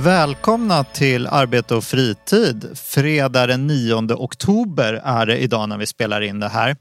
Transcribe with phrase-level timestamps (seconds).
[0.00, 2.68] Välkomna till Arbete och fritid.
[2.74, 6.76] Fredag den 9 oktober är det idag när vi spelar in det här.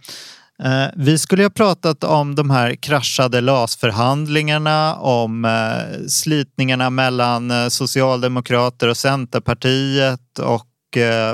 [0.63, 7.67] Eh, vi skulle ha pratat om de här kraschade LAS-förhandlingarna, om eh, slitningarna mellan eh,
[7.67, 10.67] Socialdemokrater och Centerpartiet och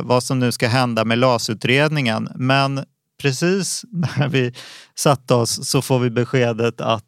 [0.01, 2.29] vad som nu ska hända med LAS-utredningen.
[2.35, 2.85] Men
[3.21, 4.53] precis när vi
[4.95, 7.03] satte oss så får vi beskedet att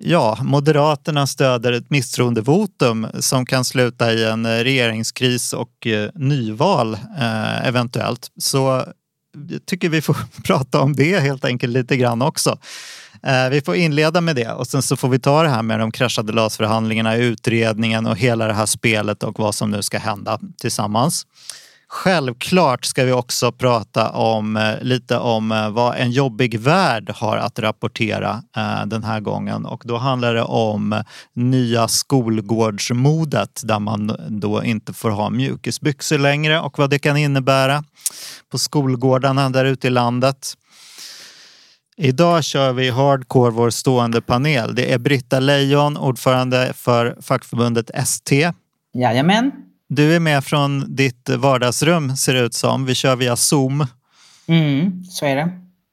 [0.00, 6.94] Ja, Moderaterna stöder ett misstroendevotum som kan sluta i en eh, regeringskris och eh, nyval
[7.18, 8.30] eh, eventuellt.
[8.38, 8.84] Så
[9.50, 12.58] jag tycker vi får prata om det helt enkelt lite grann också.
[13.22, 15.80] Eh, vi får inleda med det och sen så får vi ta det här med
[15.80, 20.40] de kraschade LAS-förhandlingarna, utredningen och hela det här spelet och vad som nu ska hända
[20.60, 21.26] tillsammans.
[21.88, 27.36] Självklart ska vi också prata om eh, lite om eh, vad en jobbig värld har
[27.36, 34.16] att rapportera eh, den här gången och då handlar det om nya skolgårdsmodet där man
[34.28, 37.84] då inte får ha mjukisbyxor längre och vad det kan innebära
[38.50, 40.54] på skolgårdarna där ute i landet.
[41.96, 44.74] Idag kör vi hardcore vår stående panel.
[44.74, 48.52] Det är Britta Lejon, ordförande för fackförbundet ST.
[48.94, 49.65] Jajamän.
[49.88, 52.84] Du är med från ditt vardagsrum ser det ut som.
[52.84, 53.86] Vi kör via Zoom.
[54.46, 55.48] Mm, så är det.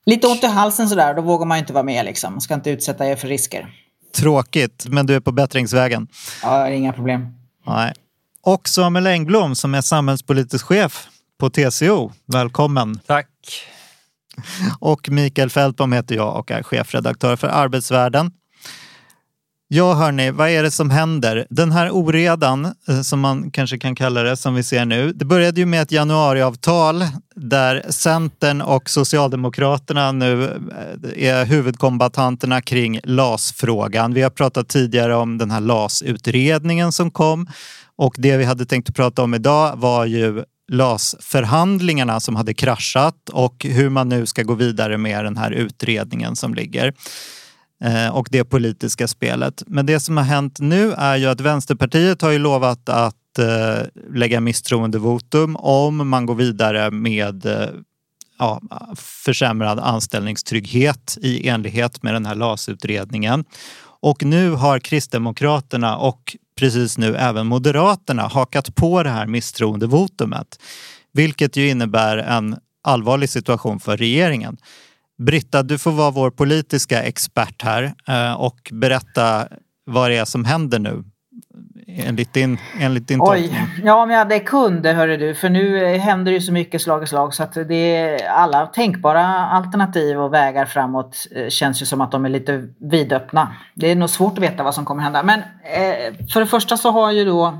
[0.06, 2.34] Lite ont i halsen sådär, då vågar man inte vara med liksom.
[2.34, 3.68] Man ska inte utsätta er för risker.
[4.16, 6.08] Tråkigt, men du är på bättringsvägen.
[6.44, 7.28] Ja, inga problem.
[7.68, 7.94] Nej.
[8.42, 11.08] Och Samuel Engblom som är samhällspolitisk chef
[11.40, 12.12] på TCO.
[12.26, 13.00] Välkommen!
[13.08, 13.28] Tack!
[14.80, 18.32] Och Mikael Fältbom heter jag och är chefredaktör för Arbetsvärlden.
[19.76, 21.48] Ja hörni, vad är det som händer?
[21.50, 25.14] Den här oredan, eh, som man kanske kan kalla det, som vi ser nu.
[25.14, 33.00] Det började ju med ett januariavtal där Centern och Socialdemokraterna nu eh, är huvudkombatanterna kring
[33.04, 34.14] LAS-frågan.
[34.14, 37.48] Vi har pratat tidigare om den här LAS-utredningen som kom
[37.96, 43.30] och det vi hade tänkt att prata om idag var ju LAS-förhandlingarna som hade kraschat
[43.32, 46.94] och hur man nu ska gå vidare med den här utredningen som ligger
[47.84, 49.64] Eh, och det politiska spelet.
[49.68, 53.86] Men det som har hänt nu är ju att Vänsterpartiet har ju lovat att eh,
[54.14, 57.70] lägga misstroendevotum om man går vidare med eh,
[58.40, 58.62] ja,
[58.96, 63.46] försämrad anställningstrygghet i enlighet med den här LAS-utredningen.
[63.84, 70.60] Och nu har Kristdemokraterna och precis nu även Moderaterna hakat på det här misstroendevotumet.
[71.14, 74.58] Vilket ju innebär en allvarlig situation för regeringen.
[75.26, 79.48] Britta, du får vara vår politiska expert här eh, och berätta
[79.86, 81.04] vad det är som händer nu
[81.88, 83.68] enligt din, enligt din Oj, tolkning?
[83.84, 87.04] ja om jag hade kunde hörru du, för nu händer det ju så mycket slag
[87.04, 91.86] i slag så att det är alla tänkbara alternativ och vägar framåt eh, känns ju
[91.86, 93.56] som att de är lite vidöppna.
[93.74, 95.24] Det är nog svårt att veta vad som kommer hända.
[95.24, 97.58] Men eh, för det första så har ju då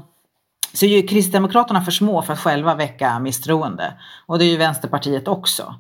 [0.74, 3.94] så är ju Kristdemokraterna för små för att själva väcka misstroende.
[4.26, 5.76] Och det är ju Vänsterpartiet också.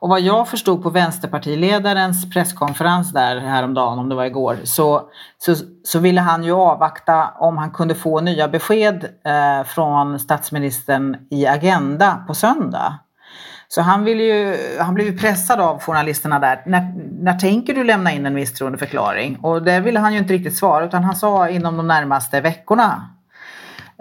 [0.00, 5.02] Och vad jag förstod på Vänsterpartiledarens presskonferens där häromdagen, om det var igår, så,
[5.38, 5.54] så,
[5.84, 11.46] så ville han ju avvakta om han kunde få nya besked eh, från statsministern i
[11.46, 12.98] Agenda på söndag.
[13.68, 16.62] Så han, vill ju, han blev ju pressad av journalisterna där.
[16.66, 19.38] När, när tänker du lämna in en misstroendeförklaring?
[19.42, 23.17] Och det ville han ju inte riktigt svara utan han sa inom de närmaste veckorna.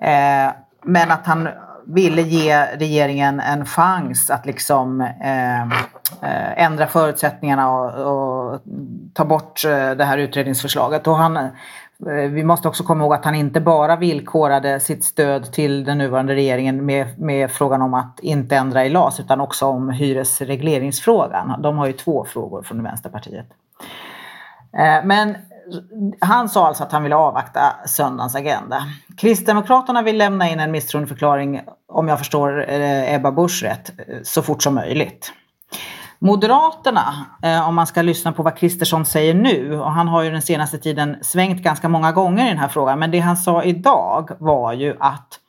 [0.01, 0.51] Eh,
[0.83, 1.49] men att han
[1.87, 8.61] ville ge regeringen en chans att liksom eh, eh, ändra förutsättningarna och, och,
[9.13, 11.07] ta bort eh, det här utredningsförslaget.
[11.07, 11.51] Och han, eh,
[12.29, 16.35] vi måste också komma ihåg att han inte bara villkorade sitt stöd till den nuvarande
[16.35, 21.61] regeringen med, med frågan om att inte ändra i LAS utan också om hyresregleringsfrågan.
[21.61, 23.47] De har ju två frågor från Vänsterpartiet.
[24.77, 25.35] Eh, men
[26.19, 28.83] han sa alltså att han ville avvakta söndagens agenda.
[29.17, 34.41] Kristdemokraterna vill lämna in en misstroendeförklaring, om jag förstår eh, Ebba Busch rätt, eh, så
[34.41, 35.33] fort som möjligt.
[36.19, 40.31] Moderaterna, eh, om man ska lyssna på vad Kristersson säger nu, och han har ju
[40.31, 43.63] den senaste tiden svängt ganska många gånger i den här frågan, men det han sa
[43.63, 45.39] idag var ju att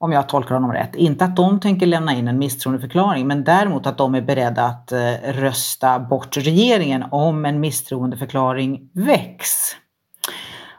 [0.00, 3.86] om jag tolkar honom rätt, inte att de tänker lämna in en misstroendeförklaring men däremot
[3.86, 9.76] att de är beredda att eh, rösta bort regeringen om en misstroendeförklaring väcks.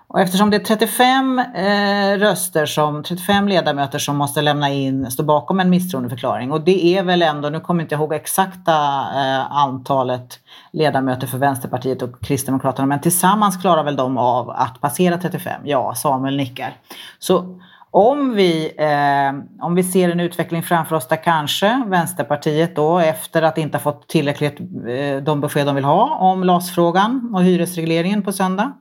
[0.07, 5.23] Och eftersom det är 35 eh, röster som, 35 ledamöter som måste lämna in, stå
[5.23, 8.73] bakom en misstroendeförklaring och det är väl ändå, nu kommer jag inte ihåg exakta
[9.15, 10.39] eh, antalet
[10.71, 15.61] ledamöter för Vänsterpartiet och Kristdemokraterna men tillsammans klarar väl de av att passera 35?
[15.65, 16.73] Ja, Samuel nickar.
[17.19, 17.59] Så
[17.91, 23.41] om vi, eh, om vi ser en utveckling framför oss där kanske Vänsterpartiet då efter
[23.41, 28.23] att inte ha fått tillräckligt eh, de besked de vill ha om LAS-frågan och hyresregleringen
[28.23, 28.73] på söndag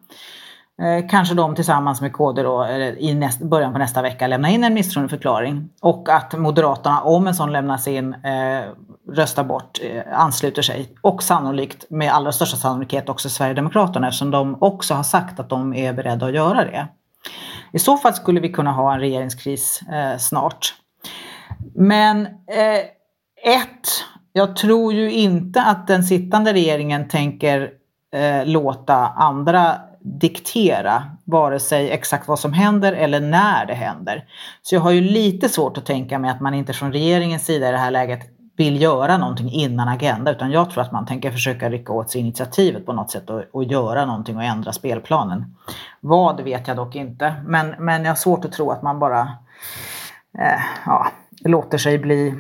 [0.82, 4.49] Eh, kanske de tillsammans med KD då, eh, i näst, början på nästa vecka lämnar
[4.49, 5.69] in en misstroendeförklaring.
[5.82, 8.64] Och att Moderaterna, om en sån lämnas in, eh,
[9.12, 10.88] röstar bort, eh, ansluter sig.
[11.00, 15.75] Och sannolikt, med allra största sannolikhet, också Sverigedemokraterna eftersom de också har sagt att de
[15.75, 16.88] är beredda att göra det.
[17.73, 20.75] I så fall skulle vi kunna ha en regeringskris eh, snart.
[21.75, 22.79] Men eh,
[23.55, 23.88] ett,
[24.32, 27.70] jag tror ju inte att den sittande regeringen tänker
[28.15, 34.25] eh, låta andra diktera vare sig exakt vad som händer eller när det händer.
[34.62, 37.69] Så jag har ju lite svårt att tänka mig att man inte från regeringens sida
[37.69, 41.31] i det här läget vill göra någonting innan agenda utan jag tror att man tänker
[41.31, 45.56] försöka rycka åt sig initiativet på något sätt och, och göra någonting och ändra spelplanen.
[46.00, 49.20] Vad vet jag dock inte men, men jag har svårt att tro att man bara
[50.38, 51.06] eh, ja,
[51.44, 52.34] låter sig bli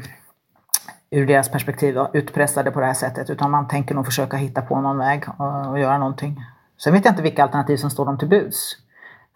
[1.10, 4.62] ur deras perspektiv då, utpressade på det här sättet utan man tänker nog försöka hitta
[4.62, 6.44] på någon väg och, och göra någonting.
[6.78, 8.76] Sen vet jag inte vilka alternativ som står dem till buds.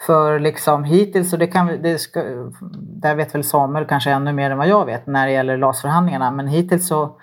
[0.07, 2.23] För liksom hittills, och det kan, det ska,
[2.81, 6.31] där vet väl Samuel kanske ännu mer än vad jag vet när det gäller LAS-förhandlingarna,
[6.31, 7.17] men hittills så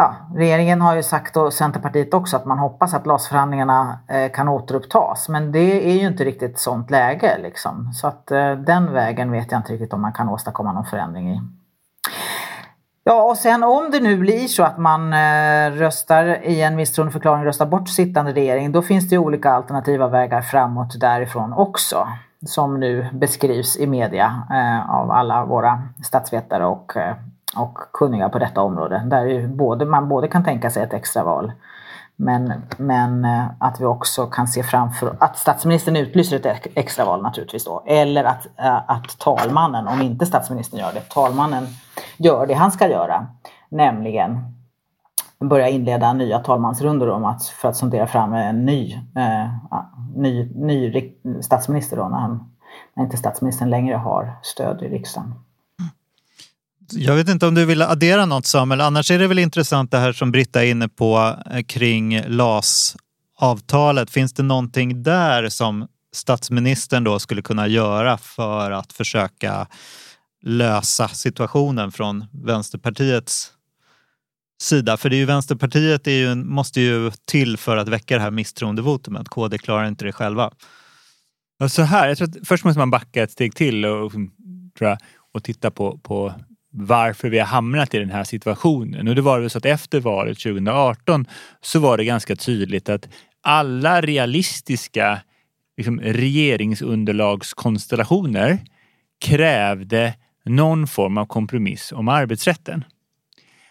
[0.00, 4.48] Ja, regeringen har ju sagt och Centerpartiet också att man hoppas att LAS-förhandlingarna eh, kan
[4.48, 5.28] återupptas.
[5.28, 7.92] Men det är ju inte riktigt sånt läge liksom.
[7.92, 11.30] Så att eh, den vägen vet jag inte riktigt om man kan åstadkomma någon förändring
[11.30, 11.40] i.
[13.08, 17.44] Ja, och sen om det nu blir så att man eh, röstar i en misstroendeförklaring,
[17.44, 22.08] röstar bort sittande regering, då finns det olika alternativa vägar framåt därifrån också.
[22.46, 27.14] Som nu beskrivs i media eh, av alla våra statsvetare och, eh,
[27.56, 29.02] och kunniga på detta område.
[29.06, 31.52] Där ju både, man både kan tänka sig ett extraval
[32.20, 37.64] men, men eh, att vi också kan se framför att statsministern utlyser ett extraval naturligtvis
[37.64, 37.84] då.
[37.86, 41.66] Eller att, eh, att talmannen, om inte statsministern gör det, talmannen
[42.16, 43.26] gör det han ska göra.
[43.68, 44.38] Nämligen
[45.40, 49.48] börja inleda nya talmansrundor om att, för att sondera fram en ny, eh,
[50.16, 52.52] ny, ny statsminister då när, han,
[52.94, 55.34] när inte statsministern längre har stöd i riksdagen.
[56.92, 59.98] Jag vet inte om du vill addera något Samuel, annars är det väl intressant det
[59.98, 64.10] här som Britta är inne på eh, kring LAS-avtalet.
[64.10, 69.66] Finns det någonting där som statsministern då skulle kunna göra för att försöka
[70.42, 73.52] lösa situationen från Vänsterpartiets
[74.62, 74.96] sida?
[74.96, 78.30] För det är ju Vänsterpartiet är ju, måste ju till för att väcka det här
[78.30, 79.28] misstroendevotumet.
[79.28, 80.50] KD klarar inte det själva.
[81.68, 84.98] Så här, jag tror att först måste man backa ett steg till och, tror jag,
[85.34, 86.34] och titta på, på
[86.80, 89.08] varför vi har hamnat i den här situationen.
[89.08, 91.26] Och det var väl så att efter valet 2018
[91.60, 93.08] så var det ganska tydligt att
[93.42, 95.20] alla realistiska
[95.76, 98.58] liksom, regeringsunderlagskonstellationer
[99.20, 100.14] krävde
[100.44, 102.84] någon form av kompromiss om arbetsrätten.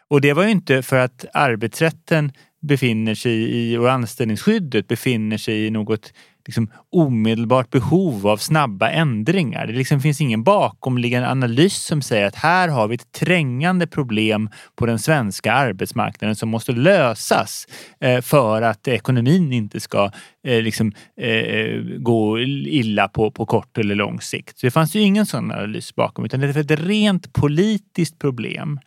[0.07, 2.31] Och det var ju inte för att arbetsrätten
[2.61, 6.13] befinner sig i och anställningsskyddet befinner sig i något
[6.47, 9.67] liksom omedelbart behov av snabba ändringar.
[9.67, 14.49] Det liksom finns ingen bakomliggande analys som säger att här har vi ett trängande problem
[14.75, 17.67] på den svenska arbetsmarknaden som måste lösas
[17.99, 20.11] eh, för att ekonomin inte ska
[20.43, 24.59] eh, liksom, eh, gå illa på, på kort eller lång sikt.
[24.59, 28.79] Så det fanns ju ingen sån analys bakom utan det är ett rent politiskt problem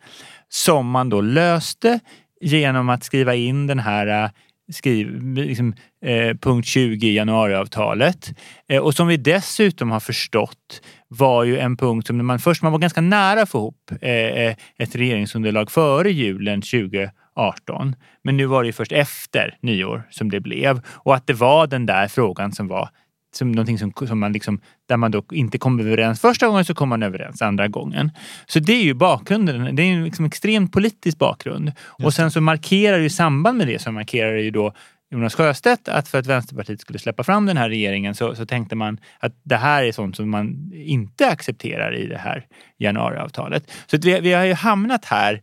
[0.49, 1.99] som man då löste
[2.41, 4.29] genom att skriva in den här eh,
[4.71, 5.73] skriv, liksom,
[6.05, 8.33] eh, punkt 20 i januariavtalet.
[8.69, 12.71] Eh, och som vi dessutom har förstått var ju en punkt som man först man
[12.71, 17.95] var ganska nära att få ihop eh, eh, ett regeringsunderlag före julen 2018.
[18.23, 21.85] Men nu var det först efter nyår som det blev och att det var den
[21.85, 22.89] där frågan som var
[23.35, 26.73] som någonting som, som man liksom, där man då inte kom överens första gången så
[26.73, 28.11] kom man överens andra gången.
[28.45, 29.75] Så det är ju bakgrunden.
[29.75, 31.71] Det är en liksom extremt politisk bakgrund.
[31.79, 34.73] Och sen så markerar ju i samband med det så markerar ju då
[35.11, 38.75] Jonas Sjöstedt att för att Vänsterpartiet skulle släppa fram den här regeringen så, så tänkte
[38.75, 42.45] man att det här är sånt som man inte accepterar i det här
[42.77, 43.71] januariavtalet.
[43.87, 45.41] Så vi, vi har ju hamnat här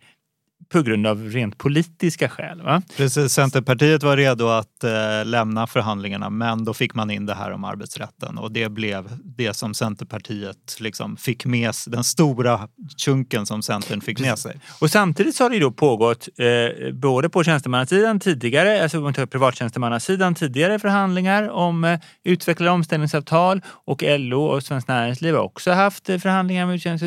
[0.72, 2.62] på grund av rent politiska skäl.
[2.62, 2.82] Va?
[2.96, 4.90] Precis, Centerpartiet var redo att eh,
[5.24, 9.54] lämna förhandlingarna men då fick man in det här om arbetsrätten och det blev det
[9.54, 14.60] som Centerpartiet liksom fick med sig, den stora chunken som Centern fick med sig.
[14.80, 20.78] Och samtidigt så har det då pågått eh, både på tjänstemannasidan tidigare, alltså privattjänstemannasidan tidigare
[20.78, 26.66] förhandlingar om eh, utvecklade omställningsavtal och LO och Svenskt Näringsliv har också haft eh, förhandlingar
[26.66, 27.04] med, tjänst-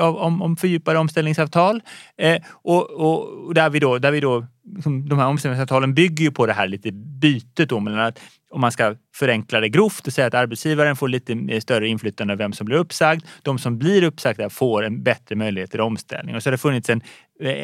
[0.00, 1.82] om, om fördjupade omställningsavtal.
[2.18, 6.30] Eh, och, och där vi då, där vi då liksom, de här omställningsavtalen bygger ju
[6.30, 10.12] på det här lite bytet då mellan att om man ska förenkla det grovt och
[10.12, 13.24] säga att arbetsgivaren får lite större inflytande över vem som blir uppsagd.
[13.42, 16.34] De som blir uppsagda får en bättre möjlighet till omställning.
[16.34, 17.00] Och så har det funnits en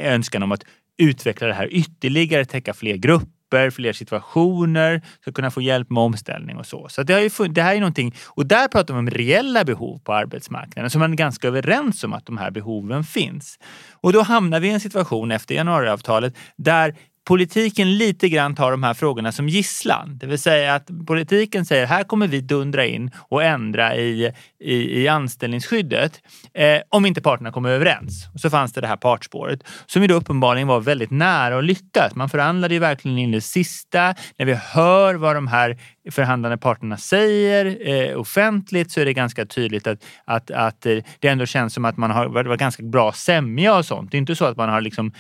[0.05, 0.65] önskan om att
[0.99, 3.38] utveckla det här ytterligare, täcka fler grupper,
[3.71, 6.89] fler situationer, ska kunna få hjälp med omställning och så.
[6.89, 9.65] Så det, har ju funnits, det här är någonting, och där pratar man om reella
[9.65, 13.59] behov på arbetsmarknaden, så man är ganska överens om att de här behoven finns.
[13.93, 16.95] Och då hamnar vi i en situation efter januariavtalet där
[17.29, 20.19] politiken lite grann tar de här frågorna som gisslan.
[20.19, 25.03] Det vill säga att politiken säger här kommer vi dundra in och ändra i, i,
[25.03, 26.21] i anställningsskyddet
[26.55, 28.29] eh, om inte parterna kommer överens.
[28.35, 31.65] Och så fanns det det här partspåret som ju då uppenbarligen var väldigt nära att
[31.65, 32.15] lyckas.
[32.15, 34.15] Man förhandlade ju verkligen in det sista.
[34.39, 35.79] När vi hör vad de här
[36.11, 41.47] förhandlande parterna säger eh, offentligt så är det ganska tydligt att, att, att det ändå
[41.47, 44.11] känns som att man har varit ganska bra sämja och sånt.
[44.11, 45.13] Det är inte så att man har liksom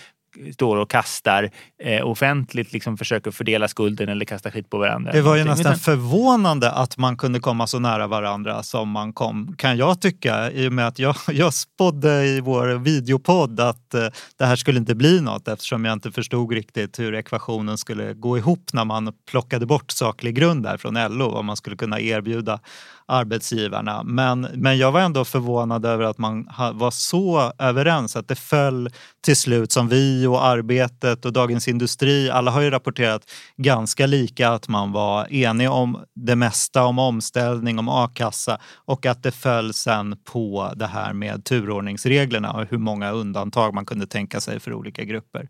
[0.52, 1.50] står och kastar
[1.82, 5.12] eh, offentligt, liksom försöker fördela skulden eller kasta skit på varandra.
[5.12, 9.12] Det var ju nästan Utan- förvånande att man kunde komma så nära varandra som man
[9.12, 13.94] kom, kan jag tycka, i och med att jag, jag spådde i vår videopodd att
[13.94, 14.06] eh,
[14.38, 18.38] det här skulle inte bli något eftersom jag inte förstod riktigt hur ekvationen skulle gå
[18.38, 22.60] ihop när man plockade bort saklig grund där från LO, vad man skulle kunna erbjuda
[23.08, 24.02] arbetsgivarna.
[24.02, 28.90] Men, men jag var ändå förvånad över att man var så överens att det föll
[29.20, 33.22] till slut som vi och Arbetet och Dagens Industri, alla har ju rapporterat
[33.56, 39.22] ganska lika att man var enig om det mesta om omställning, om a-kassa och att
[39.22, 44.40] det föll sen på det här med turordningsreglerna och hur många undantag man kunde tänka
[44.40, 45.48] sig för olika grupper.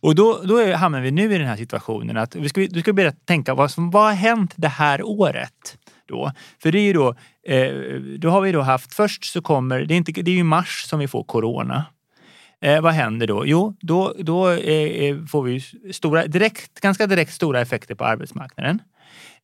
[0.00, 2.80] Och då, då är, hamnar vi nu i den här situationen att vi ska, du
[2.80, 5.78] ska börja tänka vad som vad har hänt det här året?
[6.08, 6.32] Då?
[6.62, 7.14] För det är ju då,
[7.46, 7.74] eh,
[8.18, 10.42] då har vi då haft, först så kommer, det är, inte, det är ju i
[10.42, 11.84] mars som vi får corona.
[12.60, 13.46] Eh, vad händer då?
[13.46, 15.60] Jo, då, då eh, eh får vi
[15.92, 18.82] stora, direkt, ganska direkt stora effekter på arbetsmarknaden.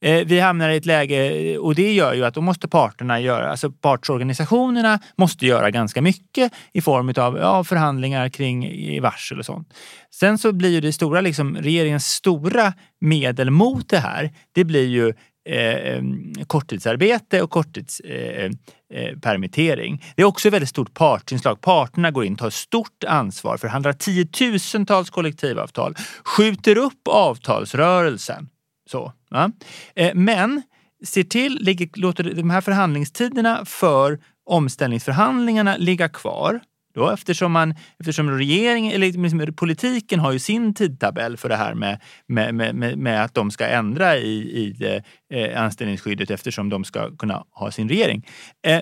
[0.01, 3.51] Eh, vi hamnar i ett läge och det gör ju att då måste parterna göra,
[3.51, 9.75] alltså partsorganisationerna måste göra ganska mycket i form av ja, förhandlingar kring varsel och sånt.
[10.11, 14.87] Sen så blir ju det stora, liksom, regeringens stora medel mot det här, det blir
[14.87, 15.13] ju
[15.45, 16.03] eh,
[16.47, 19.93] korttidsarbete och korttidspermittering.
[19.93, 21.61] Eh, eh det är också ett väldigt stort partsinslag.
[21.61, 28.49] Parterna går in, tar stort ansvar, förhandlar tiotusentals kollektivavtal, skjuter upp avtalsrörelsen.
[28.91, 29.53] Så, va?
[29.95, 30.63] Eh, Men
[31.05, 36.61] ser till, ligger, låter de här förhandlingstiderna för omställningsförhandlingarna ligga kvar.
[36.95, 41.75] Då, eftersom, man, eftersom regeringen, eller liksom politiken har ju sin tidtabell för det här
[41.75, 47.17] med, med, med, med, att de ska ändra i, i eh, anställningsskyddet eftersom de ska
[47.17, 48.27] kunna ha sin regering.
[48.67, 48.81] Eh,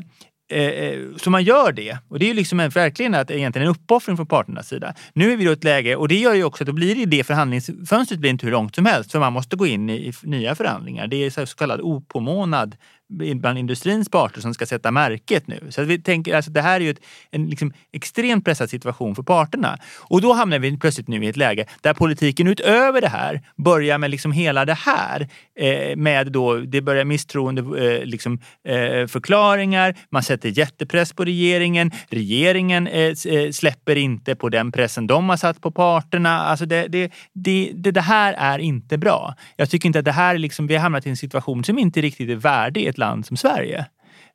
[0.52, 1.98] eh, eh, så man gör det.
[2.08, 4.94] Och det är ju liksom en, verkligen att, egentligen en uppoffring från parternas sida.
[5.12, 6.94] Nu är vi då i ett läge, och det gör ju också att då blir
[6.94, 9.94] det, det förhandlingsfönstret blir inte hur långt som helst för man måste gå in i,
[9.94, 11.06] i nya förhandlingar.
[11.06, 12.76] Det är så kallad opåmånad
[13.12, 15.66] bland industrins parter som ska sätta märket nu.
[15.70, 17.00] Så att vi tänker, alltså det här är ju ett,
[17.30, 19.78] en liksom extremt pressad situation för parterna.
[19.98, 23.98] Och då hamnar vi plötsligt nu i ett läge där politiken utöver det här börjar
[23.98, 25.28] med liksom hela det här.
[25.58, 28.38] Eh, med då, det börjar misstroende eh, liksom,
[28.68, 31.90] eh, förklaringar, man sätter jättepress på regeringen.
[32.08, 36.40] Regeringen eh, eh släpper inte på den pressen de har satt på parterna.
[36.40, 39.34] Alltså det, det, det, det, det här är inte bra.
[39.56, 41.78] Jag tycker inte att det här är liksom, vi har hamnat i en situation som
[41.78, 43.86] inte riktigt är värdig ett land som Sverige.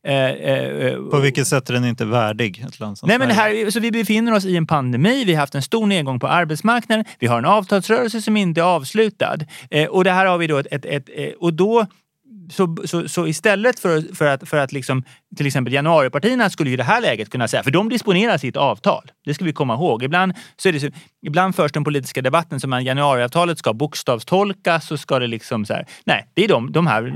[0.03, 3.63] Eh, eh, På vilket sätt är den inte värdig ett land som Nej, men Sverige?
[3.63, 6.27] här, så vi befinner oss i en pandemi, vi har haft en stor nedgång på
[6.27, 9.38] arbetsmarknaden, vi har en avtalsrörelse som inte är avslutad.
[9.69, 10.67] Eh, och det här har vi då ett...
[10.71, 11.86] ett, ett eh, och då
[12.50, 15.03] så, så, så istället för, för att, för att liksom,
[15.36, 18.55] till exempel januaripartierna skulle ju i det här läget kunna säga, för de disponerar sitt
[18.55, 19.12] avtal.
[19.25, 20.03] Det ska vi komma ihåg.
[20.03, 20.88] Ibland, så är det så,
[21.25, 25.74] ibland förs den politiska debatten som att januariavtalet ska bokstavstolkas och ska det liksom så
[25.74, 25.86] här.
[26.05, 27.13] Nej, det är de, de här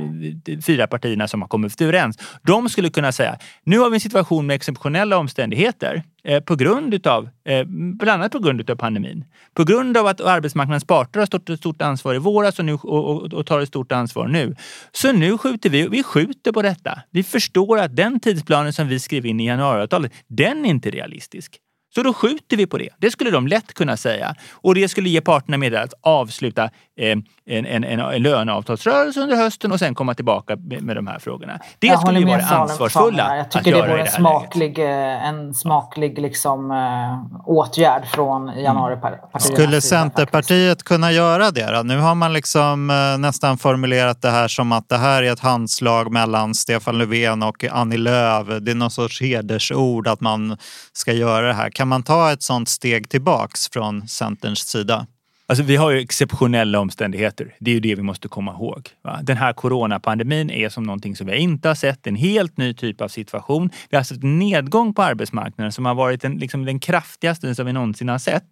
[0.61, 2.17] fyra partierna som har kommit överens.
[2.43, 6.93] De skulle kunna säga, nu har vi en situation med exceptionella omständigheter eh, på grund
[6.93, 9.25] utav, eh, bland annat på grund utav pandemin.
[9.53, 12.73] På grund av att arbetsmarknadens parter har stått ett stort ansvar i våras och, nu,
[12.73, 14.55] och, och, och tar ett stort ansvar nu.
[14.91, 17.01] Så nu skjuter vi, vi skjuter på detta.
[17.11, 21.59] Vi förstår att den tidsplanen som vi skrev in i januariavtalet, den är inte realistisk.
[21.95, 22.89] Så då skjuter vi på det.
[22.97, 24.35] Det skulle de lätt kunna säga.
[24.51, 26.69] Och det skulle ge parterna medel att avsluta
[27.01, 31.19] en, en, en, en löneavtalsrörelse under hösten och sen komma tillbaka med, med de här
[31.19, 31.59] frågorna.
[31.79, 33.35] Det Jag skulle ju vara ansvarsfulla.
[33.35, 34.51] Jag att tycker det göra vore en det här läget.
[34.51, 39.27] smaklig, eh, en smaklig liksom, eh, åtgärd från januaripartierna.
[39.33, 39.39] Mm.
[39.39, 41.83] Skulle Centerpartiet kunna göra det då?
[41.83, 45.39] Nu har man liksom eh, nästan formulerat det här som att det här är ett
[45.39, 48.47] handslag mellan Stefan Löfven och Annie Lööf.
[48.61, 50.57] Det är någon sorts hedersord att man
[50.93, 51.69] ska göra det här.
[51.69, 55.05] Kan man ta ett sånt steg tillbaks från Centerns sida?
[55.51, 57.55] Alltså, vi har ju exceptionella omständigheter.
[57.59, 58.89] Det är ju det vi måste komma ihåg.
[59.01, 59.19] Va?
[59.23, 62.07] Den här coronapandemin är som någonting som vi inte har sett.
[62.07, 63.69] En helt ny typ av situation.
[63.89, 67.65] Vi har sett en nedgång på arbetsmarknaden som har varit den, liksom, den kraftigaste som
[67.65, 68.43] vi någonsin har sett.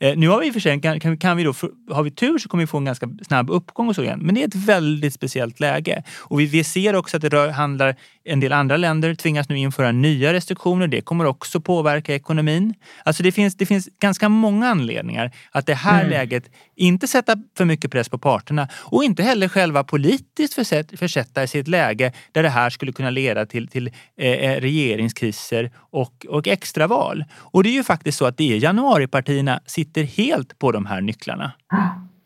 [0.00, 1.54] Eh, nu har vi i och för sig, kan, kan vi då,
[1.90, 4.20] har vi tur så kommer vi få en ganska snabb uppgång och så igen.
[4.22, 6.02] Men det är ett väldigt speciellt läge.
[6.18, 7.96] Och vi, vi ser också att det rör, handlar,
[8.28, 10.86] en del andra länder tvingas nu införa nya restriktioner.
[10.86, 12.74] Det kommer också påverka ekonomin.
[13.04, 17.64] Alltså det finns, det finns ganska många anledningar att det här läget inte sätta för
[17.64, 22.12] mycket press på parterna och inte heller själva politiskt försätt, försätta sig i ett läge
[22.32, 27.24] där det här skulle kunna leda till, till eh, regeringskriser och, och extraval.
[27.36, 31.00] Och det är ju faktiskt så att det är januaripartierna sitter helt på de här
[31.00, 31.52] nycklarna.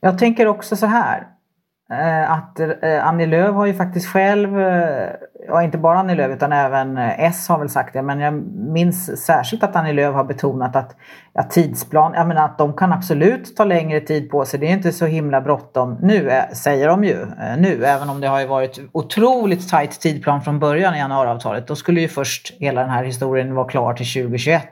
[0.00, 1.26] Jag tänker också så här.
[1.92, 5.08] Eh, att eh, Annie Lööf har ju faktiskt själv, eh,
[5.48, 8.34] ja inte bara Annie Lööf utan även S har väl sagt det, men jag
[8.72, 10.96] minns särskilt att Annie Lööf har betonat att
[11.32, 14.60] ja, tidsplan, jag menar att de kan absolut ta längre tid på sig.
[14.60, 17.26] Det är inte så himla bråttom nu, säger de ju
[17.58, 21.66] nu, även om det har ju varit otroligt tajt tidplan från början i januariavtalet.
[21.66, 24.64] Då skulle ju först hela den här historien vara klar till 2021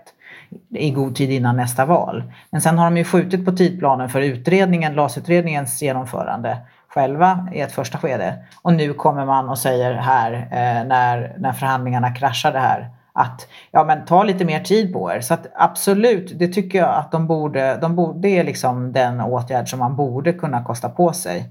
[0.74, 2.22] i god tid innan nästa val.
[2.50, 6.58] Men sen har de ju skjutit på tidplanen för utredningen, LAS-utredningens genomförande
[6.94, 8.38] själva i ett första skede.
[8.62, 13.84] Och nu kommer man och säger här eh, när, när förhandlingarna kraschade här att ja
[13.84, 15.20] men ta lite mer tid på er.
[15.20, 19.20] Så att absolut, det tycker jag att de borde, de borde det är liksom den
[19.20, 21.50] åtgärd som man borde kunna kosta på sig.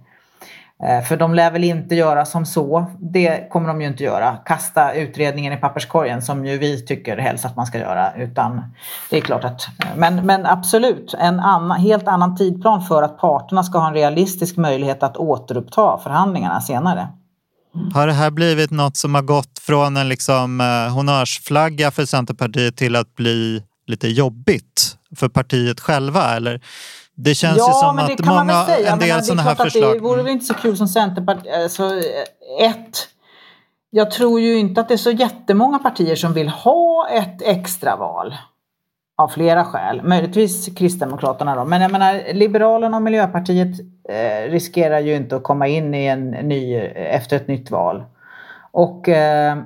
[0.84, 2.92] Eh, för de lär väl inte göra som så.
[3.00, 4.36] Det kommer de ju inte göra.
[4.36, 8.14] Kasta utredningen i papperskorgen som ju vi tycker helst att man ska göra.
[8.16, 8.62] Utan
[9.10, 13.64] det är klart att, men, men absolut, en annan, helt annan tidplan för att parterna
[13.64, 17.08] ska ha en realistisk möjlighet att återuppta förhandlingarna senare.
[17.94, 22.78] Har det här blivit något som har gått från en liksom, eh, honnörsflagga för Centerpartiet
[22.78, 26.36] till att bli lite jobbigt för partiet själva?
[26.36, 26.62] Eller?
[27.22, 28.92] Det känns ju som att många, säga.
[28.92, 29.96] en del sådana här förslag...
[29.96, 31.64] Det vore väl inte så kul som Centerpartiet.
[31.64, 32.02] Alltså,
[32.62, 33.08] ett,
[33.90, 38.36] jag tror ju inte att det är så jättemånga partier som vill ha ett extraval.
[39.18, 40.02] Av flera skäl.
[40.04, 41.66] Möjligtvis Kristdemokraterna då.
[41.66, 43.80] Men jag menar Liberalerna och Miljöpartiet
[44.10, 48.04] eh, riskerar ju inte att komma in i en ny, efter ett nytt val.
[48.72, 49.58] Och eh,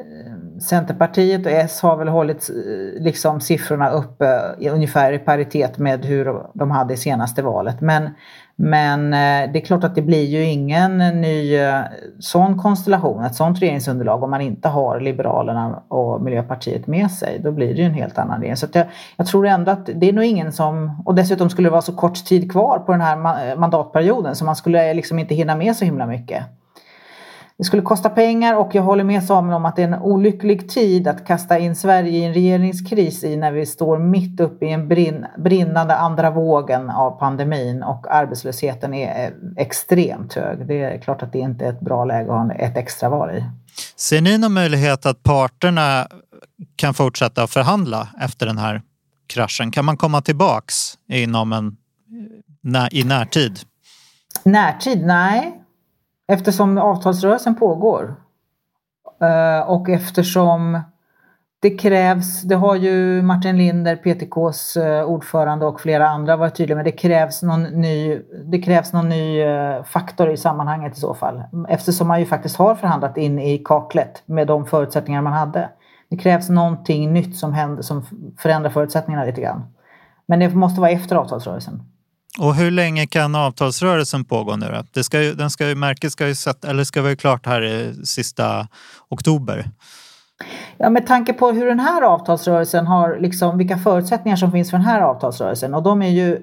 [0.00, 6.04] Ehm, Centerpartiet och S har väl hållit eh, liksom siffrorna uppe ungefär i paritet med
[6.04, 7.80] hur de hade i senaste valet.
[7.80, 8.08] Men,
[8.56, 11.80] men eh, det är klart att det blir ju ingen ny eh,
[12.18, 17.40] sån konstellation, ett sånt regeringsunderlag om man inte har Liberalerna och Miljöpartiet med sig.
[17.44, 18.56] Då blir det ju en helt annan regering.
[18.56, 21.68] Så att jag, jag tror ändå att det är nog ingen som, och dessutom skulle
[21.68, 25.34] det vara så kort tid kvar på den här mandatperioden så man skulle liksom inte
[25.34, 26.42] hinna med så himla mycket.
[27.58, 30.68] Det skulle kosta pengar och jag håller med Samuel om att det är en olycklig
[30.68, 34.72] tid att kasta in Sverige i en regeringskris i när vi står mitt uppe i
[34.72, 40.66] en brinn, brinnande andra vågen av pandemin och arbetslösheten är eh, extremt hög.
[40.66, 43.44] Det är klart att det inte är ett bra läge att ha ett extraval i.
[43.96, 46.06] Ser ni någon möjlighet att parterna
[46.76, 48.82] kan fortsätta förhandla efter den här
[49.26, 49.70] kraschen?
[49.70, 51.76] Kan man komma tillbaks inom en,
[52.62, 53.58] nä- i närtid?
[54.44, 55.06] Närtid?
[55.06, 55.64] Nej.
[56.28, 58.14] Eftersom avtalsrörelsen pågår.
[59.20, 60.80] Eh, och eftersom
[61.60, 66.76] det krävs, det har ju Martin Linder, PTKs eh, ordförande och flera andra varit tydliga
[66.76, 71.14] med, det krävs någon ny, det krävs någon ny eh, faktor i sammanhanget i så
[71.14, 71.42] fall.
[71.68, 75.68] Eftersom man ju faktiskt har förhandlat in i kaklet med de förutsättningar man hade.
[76.10, 78.04] Det krävs någonting nytt som, händer, som
[78.38, 79.66] förändrar förutsättningarna lite grann.
[80.26, 81.82] Men det måste vara efter avtalsrörelsen.
[82.38, 84.84] Och hur länge kan avtalsrörelsen pågå nu då?
[84.92, 87.64] Det ska ju, den ska ju, märket ska ju sätta, eller ska vara klart här
[87.64, 88.68] i sista
[89.08, 89.70] oktober.
[90.76, 94.76] Ja, med tanke på hur den här avtalsrörelsen har, liksom, vilka förutsättningar som finns för
[94.76, 96.38] den här avtalsrörelsen och de är ju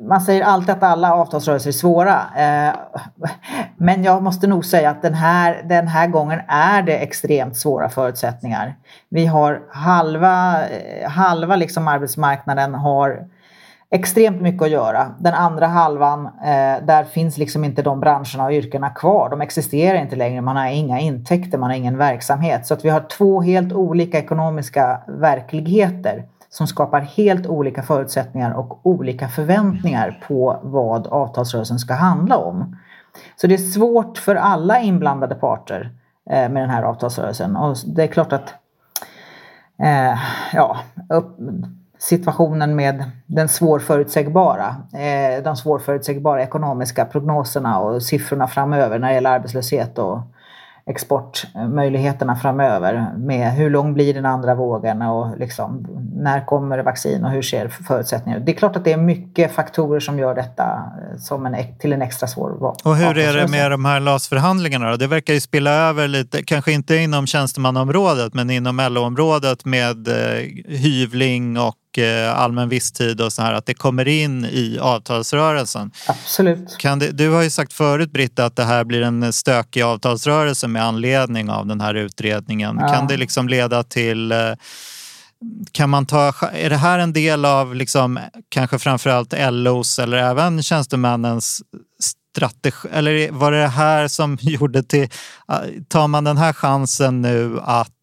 [0.00, 2.20] man säger alltid att alla avtalsrörelser är svåra.
[2.36, 2.74] Eh,
[3.76, 7.88] men jag måste nog säga att den här, den här gången är det extremt svåra
[7.88, 8.76] förutsättningar.
[9.08, 13.28] Vi har halva, eh, halva liksom arbetsmarknaden har
[13.90, 15.14] extremt mycket att göra.
[15.18, 19.30] Den andra halvan, eh, där finns liksom inte de branscherna och yrkena kvar.
[19.30, 20.40] De existerar inte längre.
[20.40, 22.66] Man har inga intäkter, man har ingen verksamhet.
[22.66, 28.86] Så att vi har två helt olika ekonomiska verkligheter som skapar helt olika förutsättningar och
[28.86, 32.76] olika förväntningar på vad avtalsrörelsen ska handla om.
[33.36, 35.90] Så det är svårt för alla inblandade parter
[36.30, 37.56] eh, med den här avtalsrörelsen.
[37.56, 38.54] Och det är klart att
[39.82, 40.18] eh,
[40.52, 40.76] ja,
[41.08, 41.36] upp,
[41.98, 49.30] situationen med den svårförutsägbara, eh, de svårförutsägbara ekonomiska prognoserna och siffrorna framöver när det gäller
[49.30, 50.20] arbetslöshet och
[50.88, 57.30] exportmöjligheterna framöver med hur lång blir den andra vågen och liksom, när kommer vaccin och
[57.30, 58.46] hur ser förutsättningarna ut.
[58.46, 61.92] Det är klart att det är mycket faktorer som gör detta eh, som en, till
[61.92, 62.50] en extra svår
[62.84, 64.96] Och hur är det med de här LAS-förhandlingarna?
[64.96, 70.14] Det verkar ju spilla över lite, kanske inte inom tjänstemannaområdet men inom LO-området med eh,
[70.66, 75.90] hyvling och Eh, allmän visstid och så här, att det kommer in i avtalsrörelsen.
[76.06, 76.78] Absolut.
[76.78, 80.68] Kan det, du har ju sagt förut Britta att det här blir en stökig avtalsrörelse
[80.68, 82.78] med anledning av den här utredningen.
[82.80, 82.88] Ja.
[82.88, 84.38] Kan det liksom leda till eh,
[85.72, 90.62] kan man ta, är det här en del av liksom, kanske framförallt LOs eller även
[90.62, 91.62] tjänstemännens
[92.34, 92.88] strategi?
[92.92, 95.08] Eller var det det här som gjorde till...
[95.52, 97.94] Eh, tar man den här chansen nu att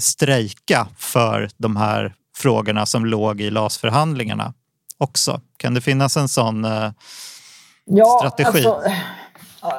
[0.00, 4.52] strejka för de här frågorna som låg i LAS-förhandlingarna
[4.98, 5.40] också?
[5.56, 6.90] Kan det finnas en sån eh,
[7.84, 8.66] ja, strategi?
[8.66, 8.90] Alltså,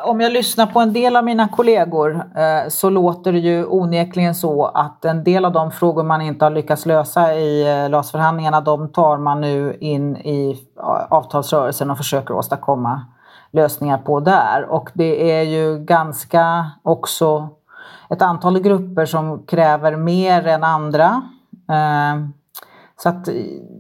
[0.03, 4.35] om jag lyssnar på en del av mina kollegor eh, så låter det ju onekligen
[4.35, 8.61] så att en del av de frågor man inte har lyckats lösa i eh, LAS-förhandlingarna
[8.61, 10.67] de tar man nu in i
[11.09, 13.05] avtalsrörelsen och försöker åstadkomma
[13.51, 14.65] lösningar på där.
[14.69, 17.49] Och det är ju ganska också
[18.09, 21.21] ett antal grupper som kräver mer än andra.
[21.69, 22.36] Eh,
[23.03, 23.33] så att eh,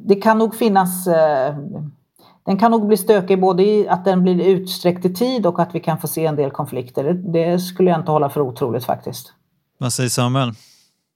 [0.05, 1.55] det kan nog finnas eh,
[2.47, 5.75] den kan nog bli stökig både i att den blir utsträckt i tid och att
[5.75, 7.13] vi kan få se en del konflikter.
[7.13, 9.33] Det skulle jag inte hålla för otroligt faktiskt.
[9.77, 10.53] Vad säger Samuel?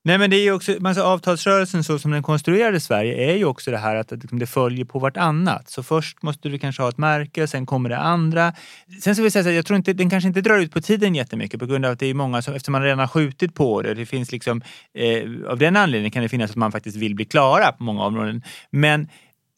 [0.03, 3.35] Nej men det är ju också, alltså avtalsrörelsen så som den konstruerade i Sverige är
[3.35, 5.69] ju också det här att liksom, det följer på vartannat.
[5.69, 8.53] Så först måste du kanske ha ett märke, sen kommer det andra.
[9.01, 10.71] Sen så vill jag säga så här, jag tror inte, den kanske inte drar ut
[10.71, 13.07] på tiden jättemycket på grund av att det är många som, eftersom man redan har
[13.07, 14.61] skjutit på det, det finns liksom,
[14.93, 18.03] eh, av den anledningen kan det finnas att man faktiskt vill bli klara på många
[18.03, 18.43] områden.
[18.71, 19.07] Men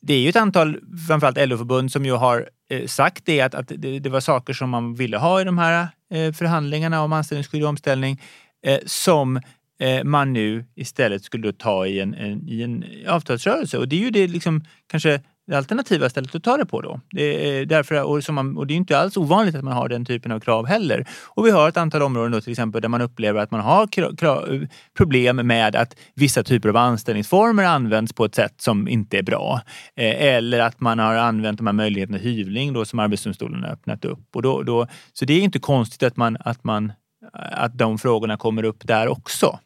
[0.02, 3.68] det är ju ett antal, framförallt LO-förbund, som ju har eh, sagt det att, att
[3.68, 7.64] det, det, var saker som man ville ha i de här eh, förhandlingarna om anställningsskydd
[7.64, 8.22] och omställning
[8.66, 9.40] eh, som
[9.80, 13.78] Eh, man nu istället skulle ta i en, en, i en avtalsrörelse.
[13.78, 17.00] Och det är ju det liksom, kanske det alternativa stället att ta det på då.
[17.12, 19.90] Det är, därför, och, som man, och det är inte alls ovanligt att man har
[19.90, 21.08] den typen av krav heller.
[21.26, 23.88] Och vi har ett antal områden då, till exempel där man upplever att man har
[23.88, 29.18] krav, krav, problem med att vissa typer av anställningsformer används på ett sätt som inte
[29.18, 29.62] är bra.
[29.96, 34.06] Eh, eller att man har använt de här möjligheterna hyvling då, som Arbetsdomstolen har öppnat
[34.06, 34.36] upp.
[34.36, 36.92] Och då, då, så det är inte konstigt att man, att man
[37.34, 39.60] att de frågorna kommer upp där också.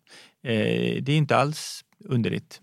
[0.43, 2.61] Eh, det är inte alls underligt.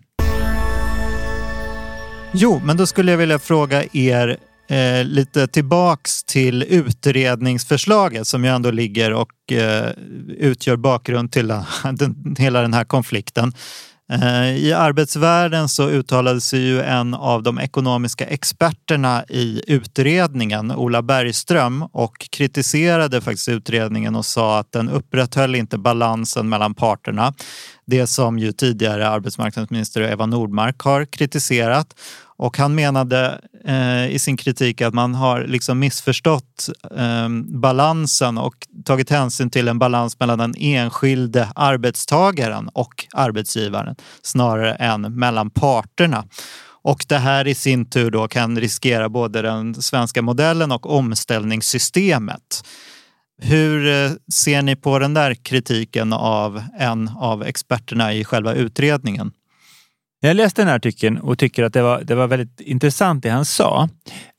[2.33, 4.37] Jo, men då skulle jag vilja fråga er
[4.67, 9.91] eh, lite tillbaks till utredningsförslaget som ju ändå ligger och eh,
[10.27, 11.47] utgör bakgrund till
[11.93, 13.53] den, hela den här konflikten.
[14.11, 21.01] Eh, I arbetsvärlden så uttalade sig ju en av de ekonomiska experterna i utredningen, Ola
[21.01, 27.33] Bergström, och kritiserade faktiskt utredningen och sa att den upprätthöll inte balansen mellan parterna.
[27.85, 31.95] Det som ju tidigare arbetsmarknadsminister Eva Nordmark har kritiserat.
[32.37, 38.55] Och han menade eh, i sin kritik att man har liksom missförstått eh, balansen och
[38.85, 46.25] tagit hänsyn till en balans mellan den enskilde arbetstagaren och arbetsgivaren snarare än mellan parterna.
[46.85, 52.63] Och det här i sin tur då kan riskera både den svenska modellen och omställningssystemet.
[53.41, 59.31] Hur eh, ser ni på den där kritiken av en av experterna i själva utredningen?
[60.27, 63.29] Jag läste den här artikeln och tycker att det var, det var väldigt intressant det
[63.29, 63.89] han sa.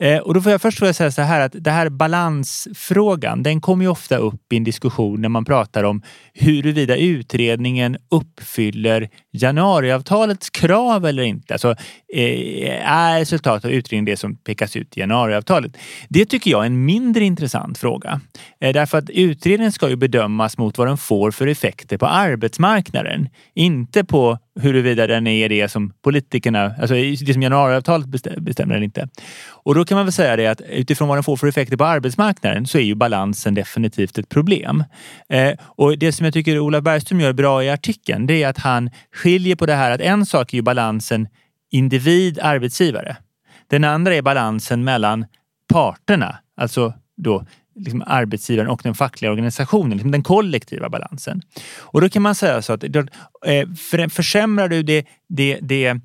[0.02, 3.42] Eh, och då får jag först får jag säga så här att det här balansfrågan,
[3.42, 6.02] den kommer ju ofta upp i en diskussion när man pratar om
[6.34, 9.08] huruvida utredningen uppfyller
[9.42, 11.54] januariavtalets krav eller inte.
[11.54, 11.70] Alltså,
[12.14, 15.76] eh, är resultatet av utredningen det som pekas ut i januariavtalet?
[16.08, 18.20] Det tycker jag är en mindre intressant fråga.
[18.60, 23.28] Eh, därför att utredningen ska ju bedömas mot vad den får för effekter på arbetsmarknaden.
[23.54, 28.06] Inte på huruvida den är det som politikerna, alltså det som januariavtalet
[28.38, 29.08] bestämmer eller inte.
[29.48, 31.84] Och då kan man väl säga det att utifrån vad den får för effekter på
[31.84, 34.84] arbetsmarknaden så är ju balansen definitivt ett problem.
[35.28, 38.58] Eh, och det som jag tycker Ola Bergström gör bra i artikeln, det är att
[38.58, 38.90] han
[39.26, 41.28] skiljer på det här att en sak är ju balansen
[41.70, 43.16] individ-arbetsgivare.
[43.66, 45.26] Den andra är balansen mellan
[45.68, 51.42] parterna, alltså då liksom arbetsgivaren och den fackliga organisationen, liksom den kollektiva balansen.
[51.78, 56.00] Och då kan man säga så att eh, försämrar du det, det, det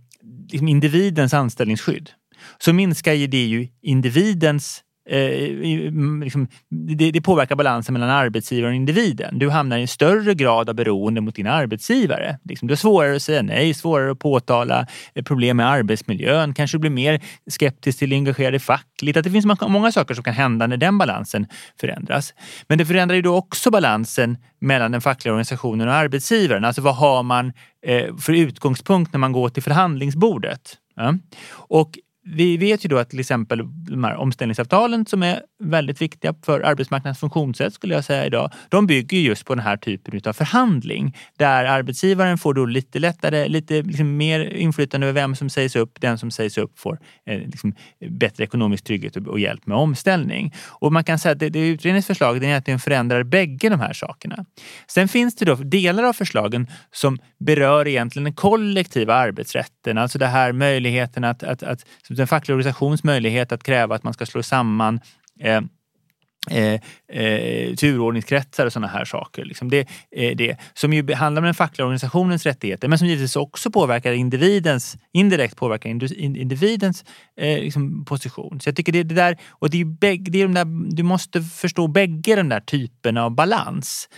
[0.49, 2.09] liksom individens anställningsskydd
[2.57, 5.49] så minskar ju det ju individens Eh,
[5.87, 9.39] mm, liksom, det, det, påverkar balansen mellan arbetsgivaren och individen.
[9.39, 12.37] Du hamnar i en större grad av beroende mot din arbetsgivare.
[12.43, 16.53] Liksom, du har svårare att säga nej, svårare att påtala eh, problem med arbetsmiljön.
[16.53, 19.17] Kanske blir mer skeptisk till engagerade fackligt.
[19.17, 21.47] Att det finns många saker som kan hända när den balansen
[21.79, 22.33] förändras.
[22.67, 26.65] Men det förändrar ju då också balansen mellan den fackliga organisationen och arbetsgivaren.
[26.65, 27.53] Alltså vad har man
[27.85, 30.77] eh, för utgångspunkt när man går till förhandlingsbordet?
[30.95, 31.13] Ja.
[31.51, 36.33] Och vi vet ju då att till exempel de här omställningsavtalen som är väldigt viktiga
[36.45, 38.51] för arbetsmarknadens funktionssätt skulle jag säga idag.
[38.69, 43.47] De bygger just på den här typen av förhandling där arbetsgivaren får då lite lättare,
[43.47, 46.01] lite liksom mer inflytande över vem som sägs upp.
[46.01, 47.75] Den som sägs upp får eh, liksom
[48.09, 50.53] bättre ekonomisk trygghet och, och, hjälp med omställning.
[50.67, 53.79] Och man kan säga att det, det utredningens förslag är att den förändrar bägge de
[53.79, 54.45] här sakerna.
[54.87, 60.27] Sen finns det då delar av förslagen som berör egentligen den kollektiva arbetsrätten, alltså det
[60.27, 64.43] här möjligheten att, att, att den fackliga organisations möjlighet att kräva att man ska slå
[64.43, 64.99] samman
[65.39, 65.61] eh,
[66.49, 66.73] Eh,
[67.07, 69.45] eh, turordningskretsar och sådana här saker.
[69.45, 73.35] Liksom det, eh, det, som ju handlar om den fackliga organisationens rättigheter men som givetvis
[73.35, 77.05] också påverkar individens, indirekt påverkar individens
[77.37, 78.59] eh, liksom position.
[78.59, 81.03] Så jag tycker det, det där, och det är, bägge, det är de där, du
[81.03, 84.09] måste förstå bägge de där typerna av balans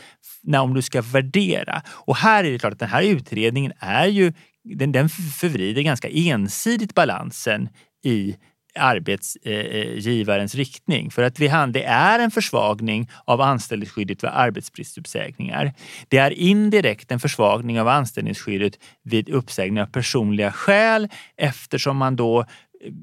[0.44, 1.82] när, om du ska värdera.
[1.88, 4.34] Och här är det klart att den här utredningen är ju
[4.64, 7.70] den, den förvrider ganska ensidigt balansen
[8.04, 8.36] i
[8.76, 11.12] arbetsgivarens eh, eh, riktning.
[11.12, 15.74] För att vi, det är en försvagning av anställningsskyddet vid arbetsbristuppsägningar.
[16.08, 21.08] Det är indirekt en försvagning av anställningsskyddet vid uppsägning av personliga skäl
[21.38, 22.46] eftersom man då eh,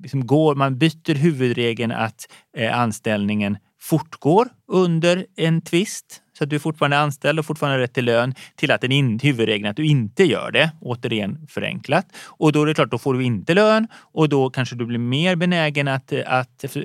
[0.02, 2.28] liksom går, man byter huvudregeln att
[2.72, 7.92] anställningen fortgår under en tvist så att du fortfarande är anställd och fortfarande har rätt
[7.92, 12.06] till lön till att den in, huvudregeln att du inte gör det, återigen förenklat.
[12.26, 14.98] Och då är det klart, då får du inte lön och då kanske du blir
[14.98, 16.76] mer benägen att, att, att,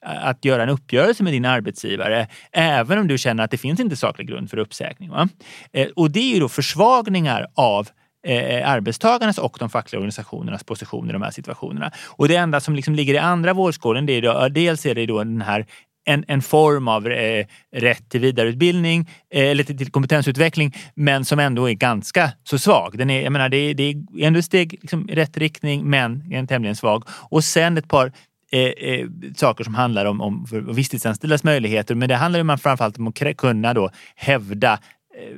[0.00, 3.96] att göra en uppgörelse med din arbetsgivare även om du känner att det finns inte
[3.96, 5.10] saklig grund för uppsägning.
[5.10, 5.28] Va?
[5.72, 7.88] Eh, och det är ju då försvagningar av
[8.26, 11.90] eh, arbetstagarnas och de fackliga organisationernas position i de här situationerna.
[12.08, 15.06] Och det enda som liksom ligger i andra vårdskålen, det är då, dels är det
[15.06, 15.66] då den här
[16.04, 21.38] en, en form av eh, rätt till vidareutbildning eh, eller till, till, kompetensutveckling men som
[21.38, 22.98] ändå är ganska så svag.
[22.98, 25.90] Den är, jag menar, det, är, det är ändå ett steg liksom, i rätt riktning
[25.90, 27.04] men är tämligen svag.
[27.08, 28.12] Och sen ett par
[28.52, 33.08] eh, eh saker som handlar om, om visstidsanställdas möjligheter men det handlar ju framförallt om
[33.08, 35.36] att kunna då hävda eh,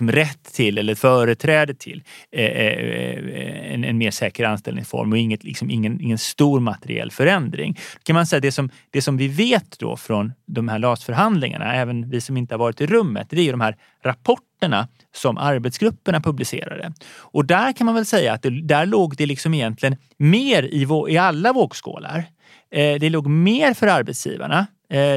[0.00, 5.18] Liksom rätt till eller företräde till eh, eh, eh, en, en, mer säker anställningsform och
[5.18, 7.78] inget, liksom, ingen, ingen stor materiell förändring.
[8.02, 12.10] kan man säga det som, det som vi vet då från de här LAS-förhandlingarna, även
[12.10, 16.20] vi som inte har varit i rummet, det är ju de här rapporterna som arbetsgrupperna
[16.20, 16.92] publicerade.
[17.16, 20.86] Och där kan man väl säga att det, där låg det liksom egentligen mer i,
[21.08, 22.24] i alla vågskålar.
[22.70, 24.66] Eh, det låg mer för arbetsgivarna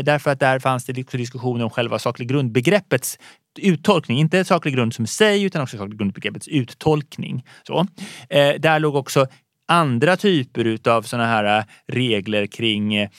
[0.04, 3.18] därför att där fanns det liksom diskussioner om själva saklig grundbegreppets
[3.60, 7.46] uttolkning, inte saklig grund som sig utan också saklig grundbegreppets uttolkning.
[7.68, 7.86] Så.
[8.30, 9.28] Eh, där låg också
[9.68, 13.10] andra typer utav sådana här eh, regler kring eh,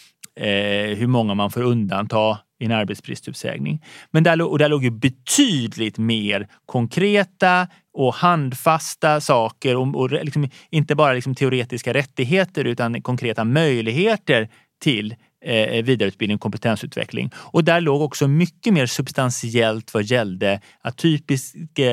[0.97, 3.83] hur många man får undanta i en arbetsbristuppsägning.
[4.11, 10.49] Men där, och där låg ju betydligt mer konkreta och handfasta saker och, och liksom,
[10.71, 14.49] inte bara liksom teoretiska rättigheter utan konkreta möjligheter
[14.83, 15.15] till
[15.47, 17.31] Eh, vidareutbildning och kompetensutveckling.
[17.37, 21.87] Och där låg också mycket mer substantiellt vad gällde att typiskt eh,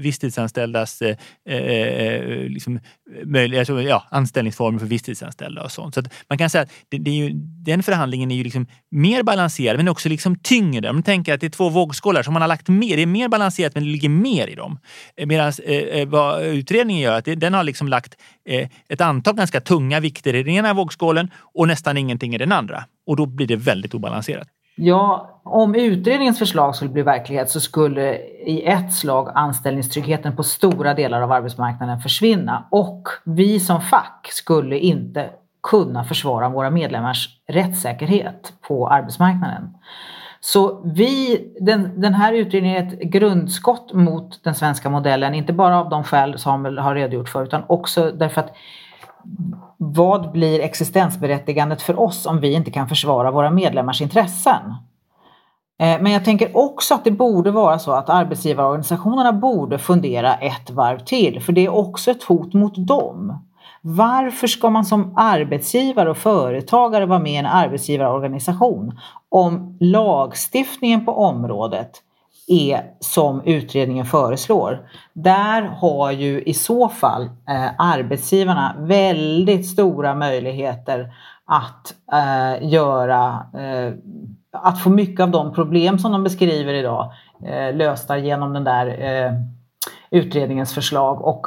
[0.00, 2.80] visstidsanställdas eh, eh liksom,
[3.24, 5.94] möjliga, alltså, ja, anställningsformer för visstidsanställda och sånt.
[5.94, 7.30] Så man kan säga att det, det är ju,
[7.64, 10.90] den förhandlingen är ju liksom mer balanserad men också liksom tyngre.
[10.90, 12.96] Om man tänker att det är två vågskålar som man har lagt mer.
[12.96, 14.78] Det är mer balanserat men det ligger mer i dem.
[15.16, 18.16] Eh, Medan eh, vad utredningen gör, att det, den har liksom lagt
[18.48, 22.52] eh, ett antal ganska tunga vikter i den ena vågskålen och nästan ingenting i den
[22.54, 22.84] andra.
[23.06, 24.48] Och då blir det väldigt obalanserat.
[24.76, 30.94] Ja, om utredningens förslag skulle bli verklighet så skulle i ett slag anställningstryggheten på stora
[30.94, 35.30] delar av arbetsmarknaden försvinna och vi som fack skulle inte
[35.62, 39.74] kunna försvara våra medlemmars rättssäkerhet på arbetsmarknaden.
[40.40, 45.80] Så vi, den, den här utredningen är ett grundskott mot den svenska modellen, inte bara
[45.80, 48.56] av de skäl Samuel har redogjort för utan också därför att
[49.76, 54.74] vad blir existensberättigandet för oss om vi inte kan försvara våra medlemmars intressen?
[55.78, 60.70] Eh, men jag tänker också att det borde vara så att arbetsgivarorganisationerna borde fundera ett
[60.70, 63.38] varv till, för det är också ett hot mot dem.
[63.80, 71.12] Varför ska man som arbetsgivare och företagare vara med i en arbetsgivarorganisation om lagstiftningen på
[71.12, 71.90] området
[72.46, 74.88] är som utredningen föreslår.
[75.12, 81.14] Där har ju i så fall eh, arbetsgivarna väldigt stora möjligheter
[81.46, 83.92] att eh, göra, eh,
[84.52, 87.12] att få mycket av de problem som de beskriver idag
[87.46, 89.32] eh, lösta genom den där eh,
[90.10, 91.24] utredningens förslag.
[91.24, 91.46] Och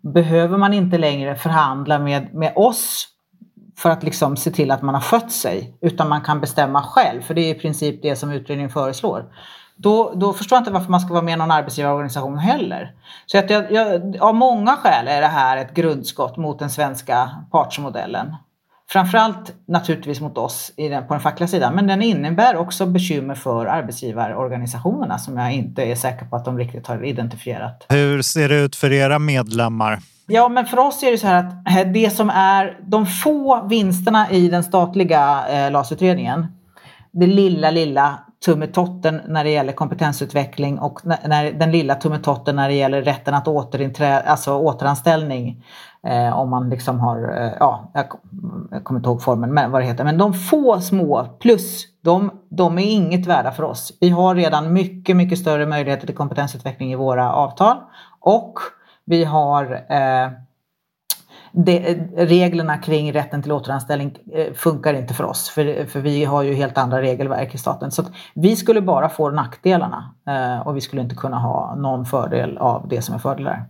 [0.00, 3.08] behöver man inte längre förhandla med, med oss
[3.76, 7.22] för att liksom se till att man har skött sig, utan man kan bestämma själv,
[7.22, 9.24] för det är i princip det som utredningen föreslår.
[9.76, 12.94] Då, då förstår jag inte varför man ska vara med i någon arbetsgivarorganisation heller.
[13.26, 17.30] Så att jag, jag, av många skäl är det här ett grundskott mot den svenska
[17.50, 18.36] partsmodellen.
[18.88, 23.66] Framförallt naturligtvis mot oss den, på den fackliga sidan, men den innebär också bekymmer för
[23.66, 27.86] arbetsgivarorganisationerna som jag inte är säker på att de riktigt har identifierat.
[27.88, 29.98] Hur ser det ut för era medlemmar?
[30.26, 33.66] Ja, men för oss är det så här att eh, det som är de få
[33.68, 36.46] vinsterna i den statliga eh, LAS-utredningen,
[37.12, 42.74] det lilla, lilla tummetotten när det gäller kompetensutveckling och när, den lilla tummetotten när det
[42.74, 43.48] gäller rätten att
[44.26, 45.64] alltså återanställning.
[46.06, 48.06] Eh, om man liksom har, eh, ja, jag,
[48.70, 50.04] jag kommer inte ihåg formen, men vad det heter.
[50.04, 53.92] Men de få små plus, de, de är inget värda för oss.
[54.00, 57.76] Vi har redan mycket, mycket större möjligheter till kompetensutveckling i våra avtal
[58.20, 58.54] och
[59.04, 60.30] vi har eh,
[61.52, 65.50] det, eh, reglerna kring rätten till återanställning eh, funkar inte för oss.
[65.50, 67.90] För, för vi har ju helt andra regelverk i staten.
[67.90, 72.58] Så vi skulle bara få nackdelarna eh, och vi skulle inte kunna ha någon fördel
[72.58, 73.64] av det som är fördelar.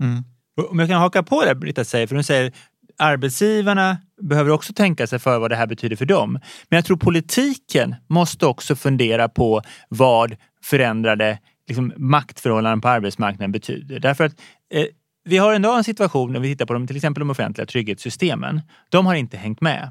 [0.00, 0.24] Mm.
[0.70, 2.52] Om jag kan haka på det Britta säger, för hon säger
[2.98, 6.32] arbetsgivarna behöver också tänka sig för vad det här betyder för dem.
[6.68, 14.00] Men jag tror politiken måste också fundera på vad förändrade liksom, maktförhållanden på arbetsmarknaden betyder.
[14.00, 14.32] Därför att
[14.74, 14.86] eh,
[15.26, 18.62] vi har ändå en situation när vi tittar på de, till exempel de offentliga trygghetssystemen.
[18.88, 19.90] De har inte hängt med.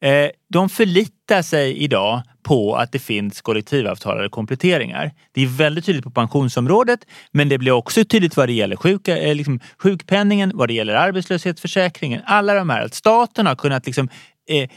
[0.00, 5.12] Eh, de förlitar sig idag på att det finns kollektivavtalade kompletteringar.
[5.32, 9.18] Det är väldigt tydligt på pensionsområdet men det blir också tydligt vad det gäller sjuka,
[9.18, 12.22] eh, liksom sjukpenningen, vad det gäller arbetslöshetsförsäkringen.
[12.24, 14.08] Alla de här, att staten har kunnat liksom,
[14.48, 14.70] eh,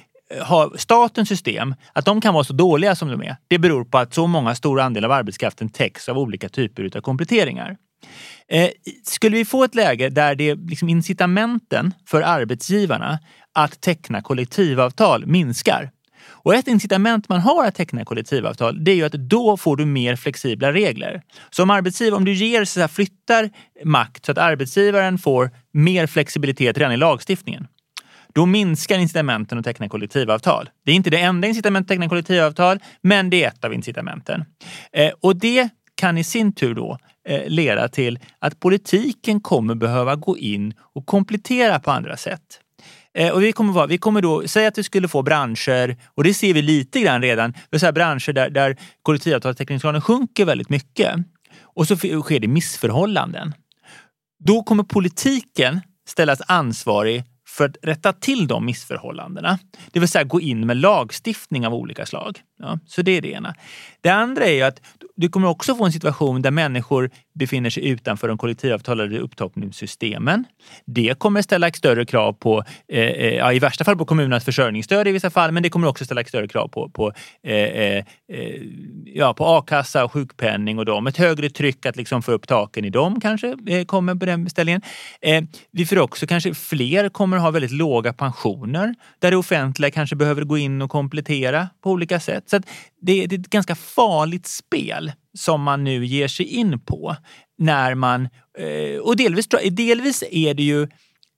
[0.47, 3.97] ha statens system, att de kan vara så dåliga som de är, det beror på
[3.97, 7.77] att så många stora andel av arbetskraften täcks av olika typer av kompletteringar.
[8.47, 8.69] Eh,
[9.03, 13.19] skulle vi få ett läge där det liksom incitamenten för arbetsgivarna
[13.53, 15.91] att teckna kollektivavtal minskar.
[16.27, 19.85] Och ett incitament man har att teckna kollektivavtal det är ju att då får du
[19.85, 21.21] mer flexibla regler.
[21.49, 23.49] Så om arbetsgivare, om du ger, så här, flyttar
[23.83, 27.67] makt så att arbetsgivaren får mer flexibilitet redan i lagstiftningen
[28.35, 30.69] då minskar incitamenten att teckna kollektivavtal.
[30.85, 34.45] Det är inte det enda incitamentet att teckna kollektivavtal, men det är ett av incitamenten.
[34.93, 40.15] Eh, och det kan i sin tur då Eh, leda till att politiken kommer behöva
[40.15, 42.59] gå in och komplettera på andra sätt.
[43.13, 46.23] Eh, och vi kommer, vara, vi kommer då, säga att vi skulle få branscher, och
[46.23, 51.15] det ser vi lite grann redan, så branscher där, där kollektivavtalstäckningsgraden sjunker väldigt mycket.
[51.61, 53.53] Och så sker det missförhållanden.
[54.39, 59.59] Då kommer politiken ställas ansvarig för att rätta till de missförhållandena.
[59.91, 62.39] Det vill säga gå in med lagstiftning av olika slag.
[62.59, 63.55] Ja, så det är det ena.
[64.01, 64.81] Det andra är att
[65.15, 70.45] du kommer också få en situation där människor befinner sig utanför de kollektivavtalade upptoppningssystemen.
[70.86, 75.08] Det kommer ställa större krav på, eh, eh ja, i värsta fall på kommunernas försörjningsstöd
[75.08, 78.62] i vissa fall, men det kommer också ställa större krav på, på, eh, eh, eh,
[79.06, 81.08] ja, på a-kassa och sjukpenning och dem.
[81.08, 84.49] Ett högre tryck att liksom få upp taken i dem kanske eh, kommer på den
[84.49, 84.82] ställningen.
[85.21, 90.15] Eh, vi får också kanske fler kommer ha väldigt låga pensioner där det offentliga kanske
[90.15, 92.49] behöver gå in och komplettera på olika sätt.
[92.49, 95.04] Så det, det är ett ganska farligt spel
[95.35, 97.15] som man nu ger sig in på.
[97.57, 100.87] När man, eh, och delvis, delvis är det ju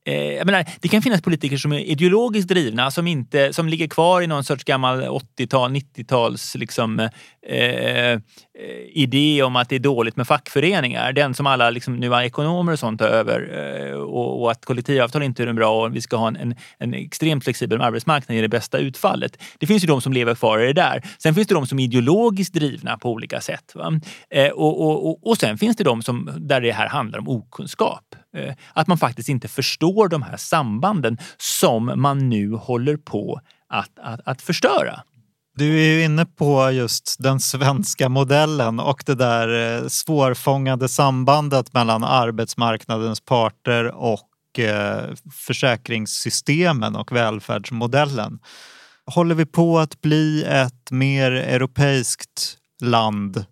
[0.07, 3.87] Eh, jag menar, det kan finnas politiker som är ideologiskt drivna som, inte, som ligger
[3.87, 8.19] kvar i någon sorts gammal 80-tal, 90-tals liksom, eh, eh,
[8.89, 11.13] idé om att det är dåligt med fackföreningar.
[11.13, 13.39] Den som alla liksom, nu ekonomer och sånt tar över
[13.89, 16.93] eh, och, och, att kollektivavtal inte är bra och vi ska ha en, en, en
[16.93, 19.37] extremt flexibel arbetsmarknad i det bästa utfallet.
[19.59, 21.03] Det finns ju de som lever kvar i det där.
[21.17, 23.75] Sen finns det de som är ideologiskt drivna på olika sätt.
[24.29, 27.27] Eh, och, och, och, och sen finns det de som, där det här handlar om
[27.27, 28.03] okunskap.
[28.37, 33.99] Eh, att man faktiskt inte förstår de här sambanden som man nu håller på att,
[33.99, 35.03] att, att förstöra.
[35.55, 41.73] Du är ju inne på just den svenska modellen och det där eh, svårfångade sambandet
[41.73, 48.39] mellan arbetsmarknadens parter och eh, försäkringssystemen och välfärdsmodellen.
[49.05, 53.45] Håller vi på att bli ett mer europeiskt land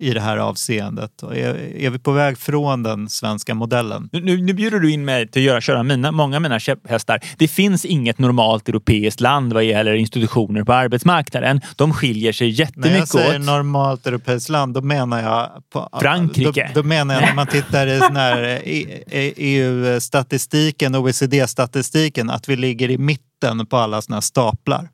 [0.00, 1.22] i det här avseendet?
[1.22, 4.08] Och är, är vi på väg från den svenska modellen?
[4.12, 6.60] Nu, nu, nu bjuder du in mig till att göra, köra mina, många av mina
[6.60, 7.20] käpphästar.
[7.36, 11.60] Det finns inget normalt europeiskt land vad gäller institutioner på arbetsmarknaden.
[11.76, 13.46] De skiljer sig jättemycket När jag säger åt.
[13.46, 15.50] normalt europeiskt land, då menar jag...
[15.72, 16.70] På, Frankrike.
[16.74, 19.04] Då, då menar jag när man tittar i
[19.36, 24.88] EU-statistiken, OECD-statistiken, att vi ligger i mitten på alla såna här staplar.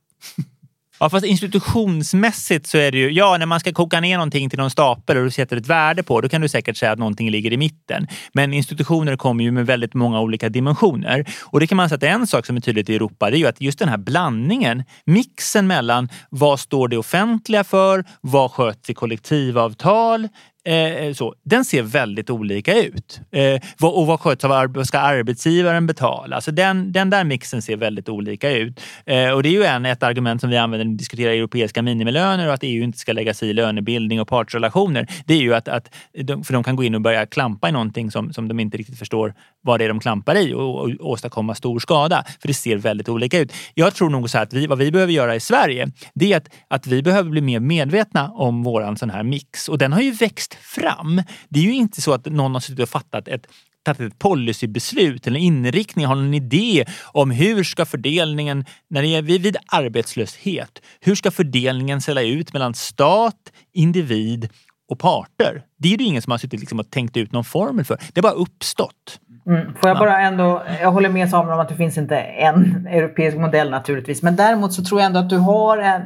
[1.00, 4.58] Ja, fast institutionsmässigt så är det ju, ja när man ska koka ner någonting till
[4.58, 7.30] någon stapel och du sätter ett värde på, då kan du säkert säga att någonting
[7.30, 8.06] ligger i mitten.
[8.32, 11.24] Men institutioner kommer ju med väldigt många olika dimensioner.
[11.44, 13.38] Och det kan man säga att en sak som är tydligt i Europa, det är
[13.38, 18.90] ju att just den här blandningen, mixen mellan vad står det offentliga för, vad sköts
[18.90, 20.28] i kollektivavtal,
[20.66, 23.20] Eh, eh, så, den ser väldigt olika ut.
[23.32, 26.36] Eh, vad, och vad sköts av vad ska arbetsgivaren betala?
[26.36, 28.80] Alltså den, den där mixen ser väldigt olika ut.
[29.06, 31.82] Eh, och det är ju en, ett argument som vi använder när vi diskuterar europeiska
[31.82, 35.06] minimilöner och att EU inte ska lägga sig i lönebildning och partsrelationer.
[35.26, 37.72] Det är ju att, att de, för de kan gå in och börja klampa i
[37.72, 40.90] någonting som, som de inte riktigt förstår vad det är de klampar i och, och
[41.00, 42.24] åstadkomma stor skada.
[42.40, 43.52] För det ser väldigt olika ut.
[43.74, 46.36] Jag tror nog så här att vi, vad vi behöver göra i Sverige, det är
[46.36, 49.68] att, att vi behöver bli mer medvetna om våran sån här mix.
[49.68, 51.22] Och den har ju växt fram.
[51.48, 53.46] Det är ju inte så att någon har suttit och fattat ett
[53.86, 59.22] tagit ett policybeslut eller inriktning, har någon idé om hur ska fördelningen, när det är
[59.22, 64.48] vid arbetslöshet, hur ska fördelningen sälja ut mellan stat, individ
[64.88, 65.62] och parter?
[65.78, 67.96] Det är det ingen som har suttit liksom och tänkt ut någon formel för.
[68.12, 69.20] Det har bara uppstått.
[69.46, 69.74] Mm.
[69.74, 73.36] Får jag bara ändå, jag håller med Samuel om att det finns inte en europeisk
[73.36, 74.22] modell naturligtvis.
[74.22, 76.02] Men däremot så tror jag ändå att du har en,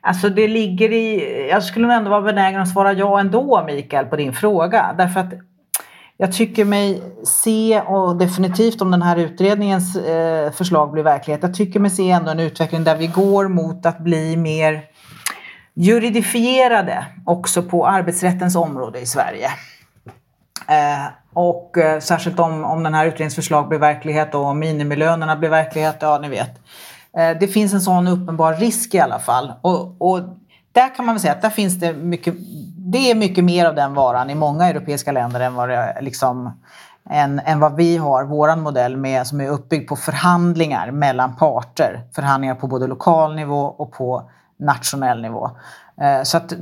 [0.00, 4.16] alltså det ligger i, jag skulle ändå vara benägen att svara ja ändå Mikael på
[4.16, 4.94] din fråga.
[4.98, 5.32] Därför att
[6.16, 11.54] jag tycker mig se, och definitivt om den här utredningens eh, förslag blir verklighet, jag
[11.54, 14.82] tycker mig se ändå en utveckling där vi går mot att bli mer
[15.74, 19.48] juridifierade också på arbetsrättens område i Sverige.
[20.68, 25.36] Eh, och eh, särskilt om, om den här utredningens förslag blir verklighet och om minimilönerna
[25.36, 26.60] blir verklighet, ja ni vet.
[27.16, 29.52] Eh, det finns en sån uppenbar risk i alla fall.
[29.60, 30.20] Och, och
[30.72, 32.34] där kan man väl säga att där finns det mycket,
[32.76, 36.62] det är mycket mer av den varan i många europeiska länder än vad, det, liksom,
[37.10, 42.00] än, än vad vi har, våran modell med, som är uppbyggd på förhandlingar mellan parter.
[42.14, 45.50] Förhandlingar på både lokal nivå och på nationell nivå.
[46.00, 46.52] Eh, så att,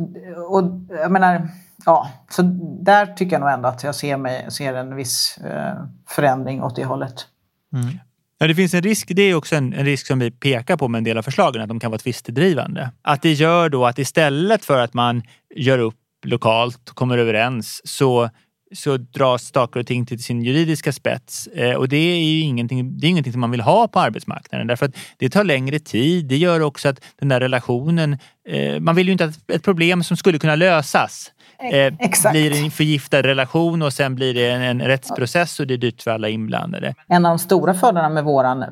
[0.49, 1.49] och jag menar,
[1.87, 2.43] ja, så
[2.83, 5.75] där tycker jag nog ändå att jag ser, mig, ser en viss eh,
[6.09, 7.27] förändring åt det hållet.
[7.75, 7.99] Mm.
[8.43, 10.89] Ja, det finns en risk, det är också en, en, risk som vi pekar på
[10.89, 12.91] med en del av förslagen, att de kan vara tvistedrivande.
[13.03, 15.23] Att det gör då att istället för att man
[15.55, 18.31] gör upp lokalt och kommer överens så,
[18.75, 21.47] så dras saker och ting till sin juridiska spets.
[21.47, 24.67] Eh, och det är ju ingenting, det är ingenting som man vill ha på arbetsmarknaden
[24.67, 26.27] därför att det tar längre tid.
[26.27, 28.19] Det gör också att den där relationen,
[28.49, 31.33] eh, man vill ju inte att ett problem som skulle kunna lösas
[31.63, 32.33] eh, Exakt.
[32.33, 36.03] blir en förgiftad relation och sen blir det en, en rättsprocess och det är dyrt
[36.03, 36.95] för alla inblandade.
[37.09, 38.65] En av de stora fördelarna med våran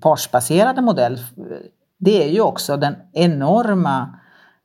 [0.00, 1.18] partsbaserade modell
[1.98, 4.18] det är ju också den enorma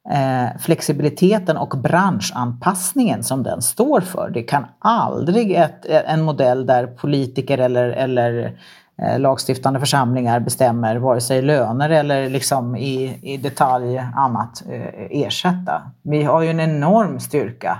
[0.10, 4.30] eh, flexibiliteten och branschanpassningen som den står för.
[4.30, 8.60] Det kan aldrig ett, en modell där politiker eller, eller
[9.02, 15.82] Eh, lagstiftande församlingar bestämmer vare sig löner eller liksom i, i detalj annat eh, ersätta.
[16.02, 17.78] Vi har ju en enorm styrka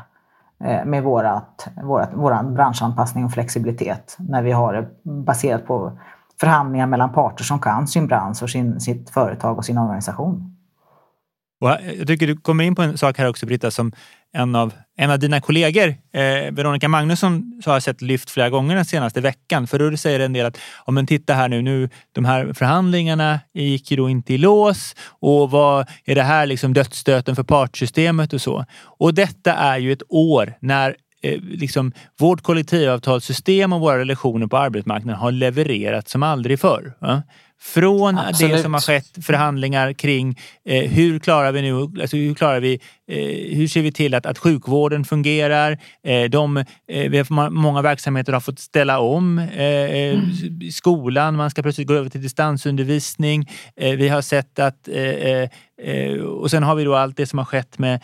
[0.64, 5.92] eh, med vårat, vårat, våran branschanpassning och flexibilitet när vi har det baserat på
[6.40, 10.51] förhandlingar mellan parter som kan sin bransch och sin, sitt företag och sin organisation.
[11.62, 13.92] Och eh, jag tycker du kommer in på en sak här också Britta som
[14.34, 18.50] en av, en av dina kollegor, eh, Veronica Magnusson, så har jag sett lyft flera
[18.50, 19.68] gånger den senaste veckan.
[19.68, 23.40] För då säger en del att, ja men titta här nu, nu, de här förhandlingarna
[23.54, 28.34] gick ju då inte i lås och vad är det här liksom dödsstöten för partssystemet
[28.34, 28.66] och så.
[28.84, 34.58] Och detta är ju ett år när eh, liksom, vårt kollektivavtalssystem och våra relationer på
[34.58, 36.94] arbetsmarknaden har levererat som aldrig förr.
[37.00, 37.24] Va?
[37.62, 38.52] Från Absolut.
[38.52, 42.80] det som har skett förhandlingar kring eh, hur klarar vi nu, alltså hur klarar vi,
[43.56, 45.78] hur ser vi till att, att sjukvården fungerar?
[46.04, 50.72] Eh, de, eh, vi har, många verksamheter har fått ställa om eh, mm.
[50.72, 53.50] skolan, man ska plötsligt gå över till distansundervisning.
[53.76, 55.50] Eh, vi har sett att eh,
[56.22, 58.00] och sen har vi då allt det som har skett med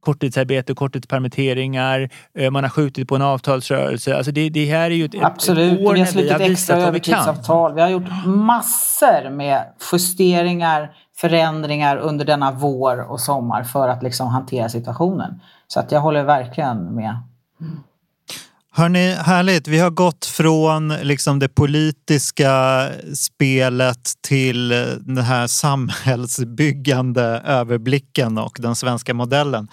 [0.00, 2.10] korttidsarbete och korttidspermitteringar.
[2.50, 4.16] Man har skjutit på en avtalsrörelse.
[4.16, 5.80] Alltså det, det här är ju ett, Absolut.
[5.80, 7.74] ett år vi har när vi har slutit extra vad vi övertidsavtal.
[7.74, 14.28] Vi har gjort massor med justeringar, förändringar under denna vår och sommar för att liksom
[14.28, 15.40] hantera situationen.
[15.66, 17.20] Så att jag håller verkligen med.
[18.72, 19.68] Hörni, härligt.
[19.68, 24.68] Vi har gått från liksom det politiska spelet till
[25.00, 29.68] den här samhällsbyggande överblicken och den svenska modellen.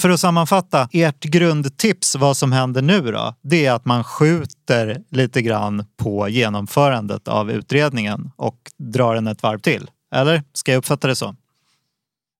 [0.00, 5.02] För att sammanfatta, ert grundtips vad som händer nu då, det är att man skjuter
[5.10, 9.90] lite grann på genomförandet av utredningen och drar den ett varv till.
[10.10, 10.42] Eller?
[10.52, 11.36] Ska jag uppfatta det så?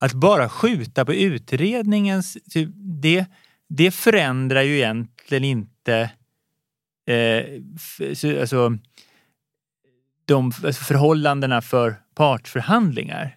[0.01, 2.37] Att bara skjuta på utredningens...
[2.51, 3.27] typ, Det,
[3.69, 6.11] det förändrar ju egentligen inte
[7.07, 7.45] eh,
[8.41, 8.79] alltså,
[10.25, 13.37] de alltså förhållandena för partsförhandlingar.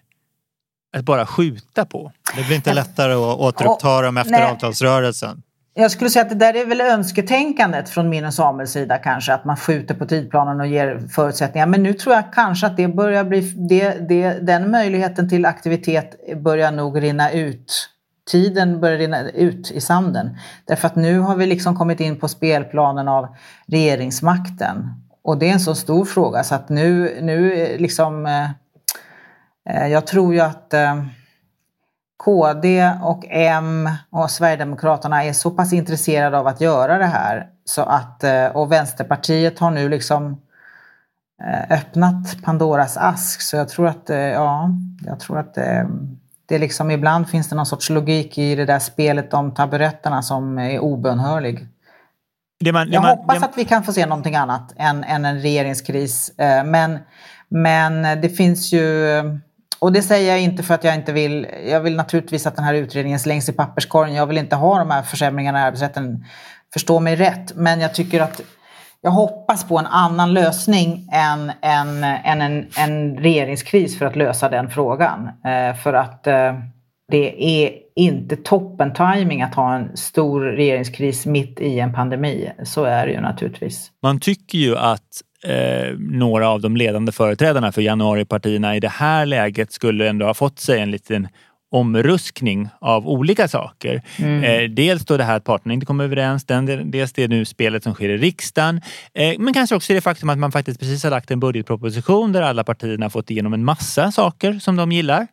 [0.96, 2.12] Att bara skjuta på.
[2.36, 4.50] Det blir inte lättare att återuppta dem efter nej.
[4.50, 5.42] avtalsrörelsen.
[5.76, 9.34] Jag skulle säga att det där är väl önsketänkandet från min och Samuels sida kanske,
[9.34, 11.66] att man skjuter på tidplanen och ger förutsättningar.
[11.66, 16.36] Men nu tror jag kanske att det börjar bli, det, det, den möjligheten till aktivitet
[16.36, 17.88] börjar nog rinna ut.
[18.30, 20.36] Tiden börjar rinna ut i sanden.
[20.64, 24.90] Därför att nu har vi liksom kommit in på spelplanen av regeringsmakten.
[25.24, 28.50] Och det är en så stor fråga så att nu, nu liksom, eh,
[29.70, 31.04] eh, jag tror ju att eh,
[32.16, 37.82] KD och M och Sverigedemokraterna är så pass intresserade av att göra det här så
[37.82, 40.40] att, eh, och Vänsterpartiet har nu liksom
[41.42, 44.70] eh, öppnat Pandoras ask så jag tror att, eh, ja,
[45.06, 45.54] jag tror att
[46.46, 50.58] det liksom ibland finns det någon sorts logik i det där spelet om taburetterna som
[50.58, 51.68] är obönhörlig.
[52.60, 55.04] Det man, det Jag man, hoppas det, att vi kan få se någonting annat än,
[55.04, 56.32] än en regeringskris.
[56.64, 56.98] Men,
[57.48, 59.06] men det finns ju,
[59.78, 62.64] och det säger jag inte för att jag inte vill, jag vill naturligtvis att den
[62.64, 64.14] här utredningen slängs i papperskorgen.
[64.14, 66.24] Jag vill inte ha de här försämringarna i arbetsrätten,
[66.72, 67.52] förstå mig rätt.
[67.56, 68.40] Men jag tycker att
[69.00, 74.48] jag hoppas på en annan lösning än, än, än en, en regeringskris för att lösa
[74.48, 75.28] den frågan.
[75.44, 76.54] Eh, För att eh,
[77.08, 82.52] det är inte toppen timing att ha en stor regeringskris mitt i en pandemi.
[82.64, 83.90] Så är det ju naturligtvis.
[84.02, 85.08] man tycker ju att
[85.44, 90.34] eh, några av de ledande företrädarna för januaripartierna i det här läget skulle ändå ha
[90.34, 91.28] fått sig en liten
[91.70, 94.02] omruskning av olika saker.
[94.18, 97.82] Eh, dels då det här att parterna inte kommer överens, den, dels det nu spelet
[97.82, 98.80] som sker i riksdagen.
[99.14, 102.42] Eh, men kanske också det faktum att man faktiskt precis har lagt en budgetproposition där
[102.42, 105.26] alla partierna har fått igenom en massa saker som de gillar.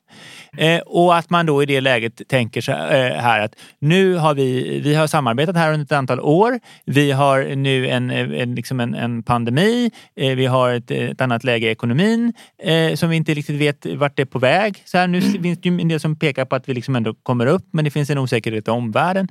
[0.58, 4.16] Eh, och att man då i det läget tänker så här, eh, här att nu
[4.16, 6.60] har vi, vi har samarbetat här under ett antal år.
[6.86, 9.92] Vi har nu en, en, liksom en, en pandemi.
[10.16, 13.86] Eh, vi har ett, ett annat läge i ekonomin eh, som vi inte riktigt vet
[13.86, 14.82] vart det är på väg.
[14.86, 17.14] Så här, nu finns det ju en del som pekar på att vi liksom ändå
[17.14, 19.28] kommer upp men det finns en osäkerhet i omvärlden.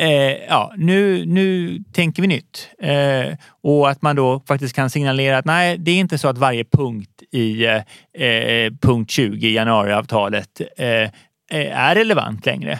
[0.00, 2.68] Eh, ja, nu, nu tänker vi nytt.
[2.78, 6.38] Eh, och att man då faktiskt kan signalera att nej, det är inte så att
[6.38, 7.76] varje punkt i eh,
[8.24, 11.10] eh punkt 20 i januariavtalet eh, eh,
[11.50, 12.78] är relevant längre.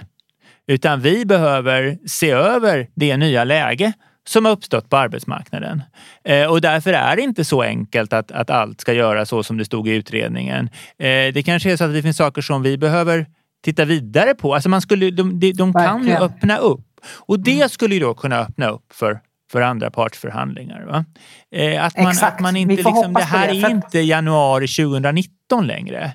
[0.66, 3.92] Utan vi behöver se över det nya läge
[4.26, 5.82] som har uppstått på arbetsmarknaden.
[6.24, 9.58] Eh, och därför är det inte så enkelt att, att allt ska göras så som
[9.58, 10.68] det stod i utredningen.
[10.98, 13.26] Eh, det kanske är så att det finns saker som vi behöver
[13.64, 14.54] titta vidare på.
[14.54, 16.86] Alltså man skulle, de, de, de kan ju öppna upp.
[17.06, 19.20] Och det skulle ju då kunna öppna upp för
[19.52, 20.84] för andra partsförhandlingar.
[20.84, 21.04] Va?
[21.52, 22.34] Eh, att, man, Exakt.
[22.34, 26.12] att man inte liksom, det här det, är för att- inte januari 2019 längre.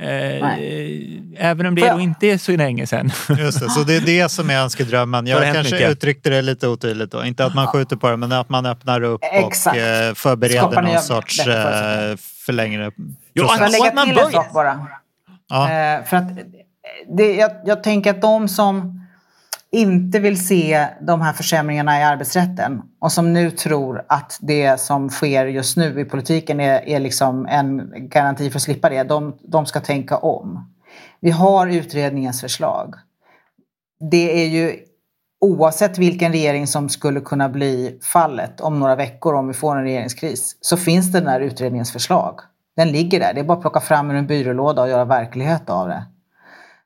[0.00, 3.10] Eh, även om det jag- inte är så länge sedan.
[3.38, 5.26] Just det, så det är det som är önskedrömmen.
[5.26, 5.90] Jag kanske mycket.
[5.90, 7.24] uttryckte det lite otydligt då.
[7.24, 9.76] Inte att man skjuter på det, men att man öppnar upp Exakt.
[9.76, 12.18] och eh, förbereder Skapar någon sorts eh, förutsättningar.
[12.46, 13.02] förlängre Jo,
[13.34, 13.72] jag process.
[13.72, 14.86] Lägga att man till en börjar- sak bara?
[15.48, 15.70] Ja.
[15.72, 16.24] Eh, för att
[17.16, 19.04] det, jag, jag tänker att de som
[19.72, 25.10] inte vill se de här försämringarna i arbetsrätten och som nu tror att det som
[25.10, 29.38] sker just nu i politiken är, är liksom en garanti för att slippa det, de,
[29.42, 30.74] de ska tänka om.
[31.20, 32.94] Vi har utredningens förslag.
[34.10, 34.76] Det är ju
[35.40, 39.84] oavsett vilken regering som skulle kunna bli fallet om några veckor om vi får en
[39.84, 42.40] regeringskris så finns det den här utredningens förslag.
[42.76, 45.70] Den ligger där, det är bara att plocka fram ur en byrålåda och göra verklighet
[45.70, 46.04] av det.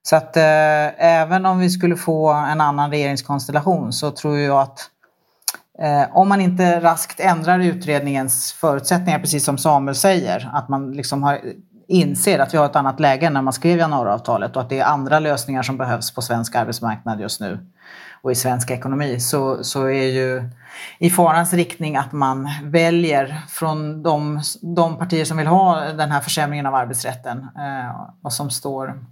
[0.02, 4.90] Så att eh, även om vi skulle få en annan regeringskonstellation så tror jag att
[5.78, 11.22] eh, om man inte raskt ändrar utredningens förutsättningar, precis som Samuel säger, att man liksom
[11.22, 11.40] har,
[11.88, 14.78] inser att vi har ett annat läge än när man skrev januariavtalet och att det
[14.78, 17.58] är andra lösningar som behövs på svensk arbetsmarknad just nu
[18.22, 20.50] och i svensk ekonomi så, så är ju
[20.98, 26.20] i farans riktning att man väljer från de, de partier som vill ha den här
[26.20, 29.04] försämringen av arbetsrätten eh, och som står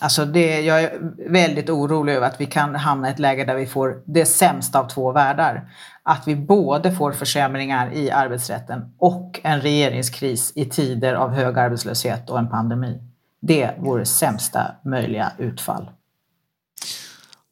[0.00, 0.98] Alltså det, jag är
[1.30, 4.80] väldigt orolig över att vi kan hamna i ett läge där vi får det sämsta
[4.80, 5.70] av två världar.
[6.02, 12.30] Att vi både får försämringar i arbetsrätten och en regeringskris i tider av hög arbetslöshet
[12.30, 13.00] och en pandemi.
[13.42, 15.90] Det vore sämsta möjliga utfall.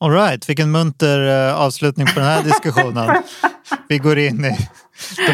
[0.01, 3.23] All right, vilken munter eh, avslutning på den här diskussionen.
[3.89, 4.69] Vi går in i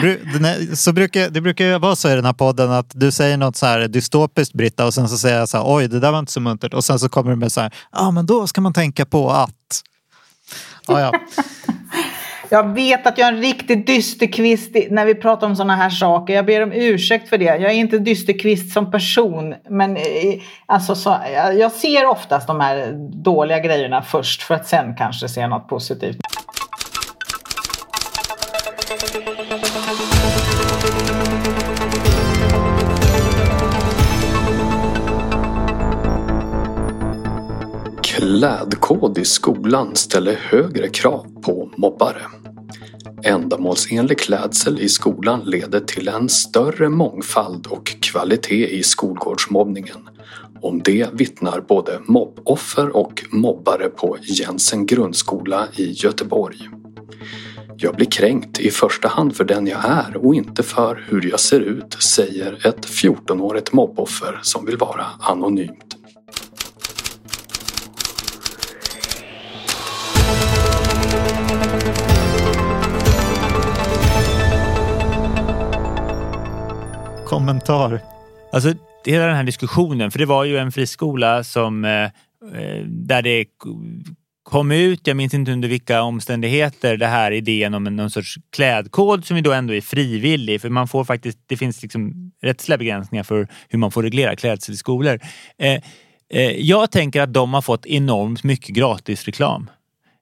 [0.03, 3.37] det, så brukar, det brukar ju vara så i den här podden att du säger
[3.37, 6.13] något så här dystopiskt Britta och sen så säger jag så här oj det där
[6.13, 8.47] var inte så muntert och sen så kommer du med så här ja men då
[8.47, 9.83] ska man tänka på att.
[10.87, 11.13] Ah, ja.
[12.49, 16.35] Jag vet att jag är en riktig dysterkvist när vi pratar om sådana här saker.
[16.35, 17.45] Jag ber om ursäkt för det.
[17.45, 19.55] Jag är inte dysterkvist som person.
[19.71, 20.03] Men eh,
[20.67, 21.17] alltså, så,
[21.59, 26.17] jag ser oftast de här dåliga grejerna först för att sen kanske se något positivt.
[38.25, 42.23] Klädkod i skolan ställer högre krav på mobbare.
[43.25, 50.09] Ändamålsenlig klädsel i skolan leder till en större mångfald och kvalitet i skolgårdsmobbningen.
[50.63, 56.69] Om det vittnar både mobboffer och mobbare på Jensen grundskola i Göteborg.
[57.77, 61.41] Jag blir kränkt i första hand för den jag är och inte för hur jag
[61.41, 66.04] ser ut, säger ett 14-årigt mobboffer som vill vara anonymt.
[77.35, 78.01] Kommentar.
[78.53, 78.75] Alltså
[79.05, 82.11] hela den här diskussionen, för det var ju en friskola som eh, eh
[82.87, 83.45] där det
[84.43, 88.35] kom ut, jag minns inte under vilka omständigheter, det här idén om en, någon sorts
[88.53, 90.61] klädkod som ju då ändå är frivillig.
[90.61, 94.75] För man får faktiskt, det finns liksom rättsliga begränsningar för hur man får reglera klädsel
[94.75, 95.21] i skolor.
[95.59, 95.81] Eh,
[96.33, 99.71] eh, jag tänker att de har fått enormt mycket gratis reklam.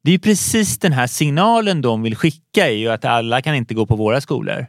[0.04, 3.54] Det är ju precis den här signalen de vill skicka är ju att alla kan
[3.54, 4.66] inte gå på våra skolor.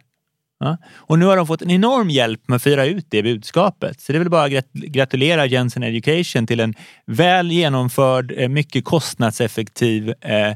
[0.60, 0.78] Ja.
[0.96, 4.02] Och nu har de fått en enorm hjälp med att föra ut det budskapet.
[4.02, 6.74] Så det är väl bara att grat- gratulera Jensen Education till en
[7.06, 10.56] väl genomförd, eh, mycket kostnadseffektiv eh,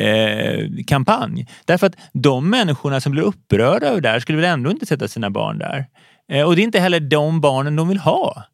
[0.00, 1.46] eh, kampanj.
[1.64, 5.08] Därför att de människorna som blir upprörda över det här skulle väl ändå inte sätta
[5.08, 5.86] sina barn där.
[6.32, 8.44] Eh, och det är inte heller de barnen de vill ha.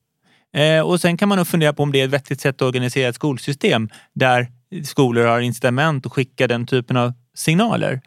[0.56, 2.68] Eh, och sen kan man nog fundera på om det är ett vettigt sätt att
[2.68, 4.46] organisera ett skolsystem där
[4.84, 8.00] skolor har incitament att skicka den typen av signaler.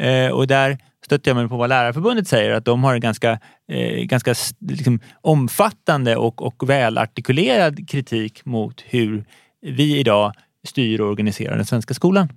[0.00, 3.38] Eh, och där stöttar jag mig på vad Lärarförbundet säger, att de har en ganska,
[3.68, 9.24] eh, ganska liksom, omfattande och, och välartikulerad kritik mot hur
[9.62, 10.32] vi idag
[10.66, 12.28] styr och organiserar den svenska skolan.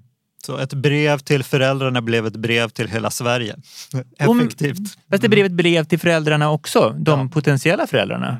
[0.45, 3.55] Så ett brev till föräldrarna blev ett brev till hela Sverige.
[4.27, 4.97] Om- Effektivt.
[5.09, 8.37] Fast det blev ett brev till föräldrarna också, de potentiella föräldrarna.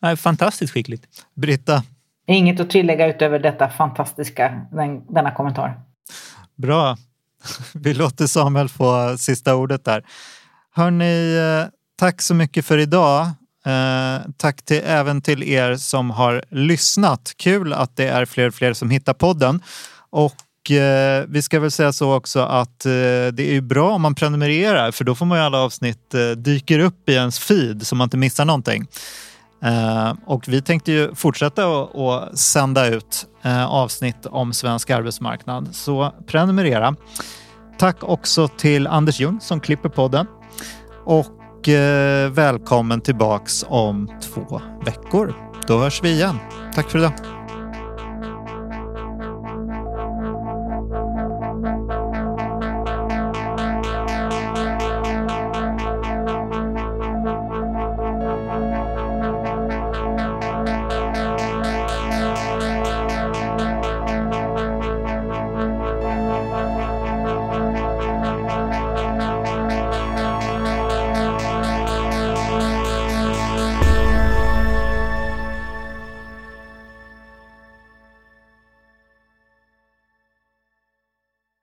[0.00, 1.06] Ja, fantastiskt skickligt.
[1.36, 1.82] Britta,
[2.26, 5.80] Inget att tillägga utöver detta fantastiska, den, denna kommentar.
[6.56, 6.96] bra.
[7.72, 10.04] Vi låter Samuel få sista ordet där.
[10.74, 11.68] Hörni, eh,
[11.98, 13.26] tack så mycket för idag.
[13.66, 17.32] Eh, tack till, även till er som har lyssnat.
[17.36, 19.62] Kul att det är fler och fler som hittar podden.
[20.10, 22.90] Och eh, vi ska väl säga så också att eh,
[23.32, 26.78] det är bra om man prenumererar för då får man ju alla avsnitt eh, dyker
[26.78, 28.86] upp i ens feed så man inte missar någonting.
[29.62, 36.12] Eh, och vi tänkte ju fortsätta att sända ut eh, avsnitt om svensk arbetsmarknad, så
[36.26, 36.96] prenumerera.
[37.78, 40.26] Tack också till Anders Ljung som klipper podden.
[41.04, 45.34] Och eh, välkommen tillbaks om två veckor.
[45.66, 46.38] Då hörs vi igen.
[46.74, 47.39] Tack för idag.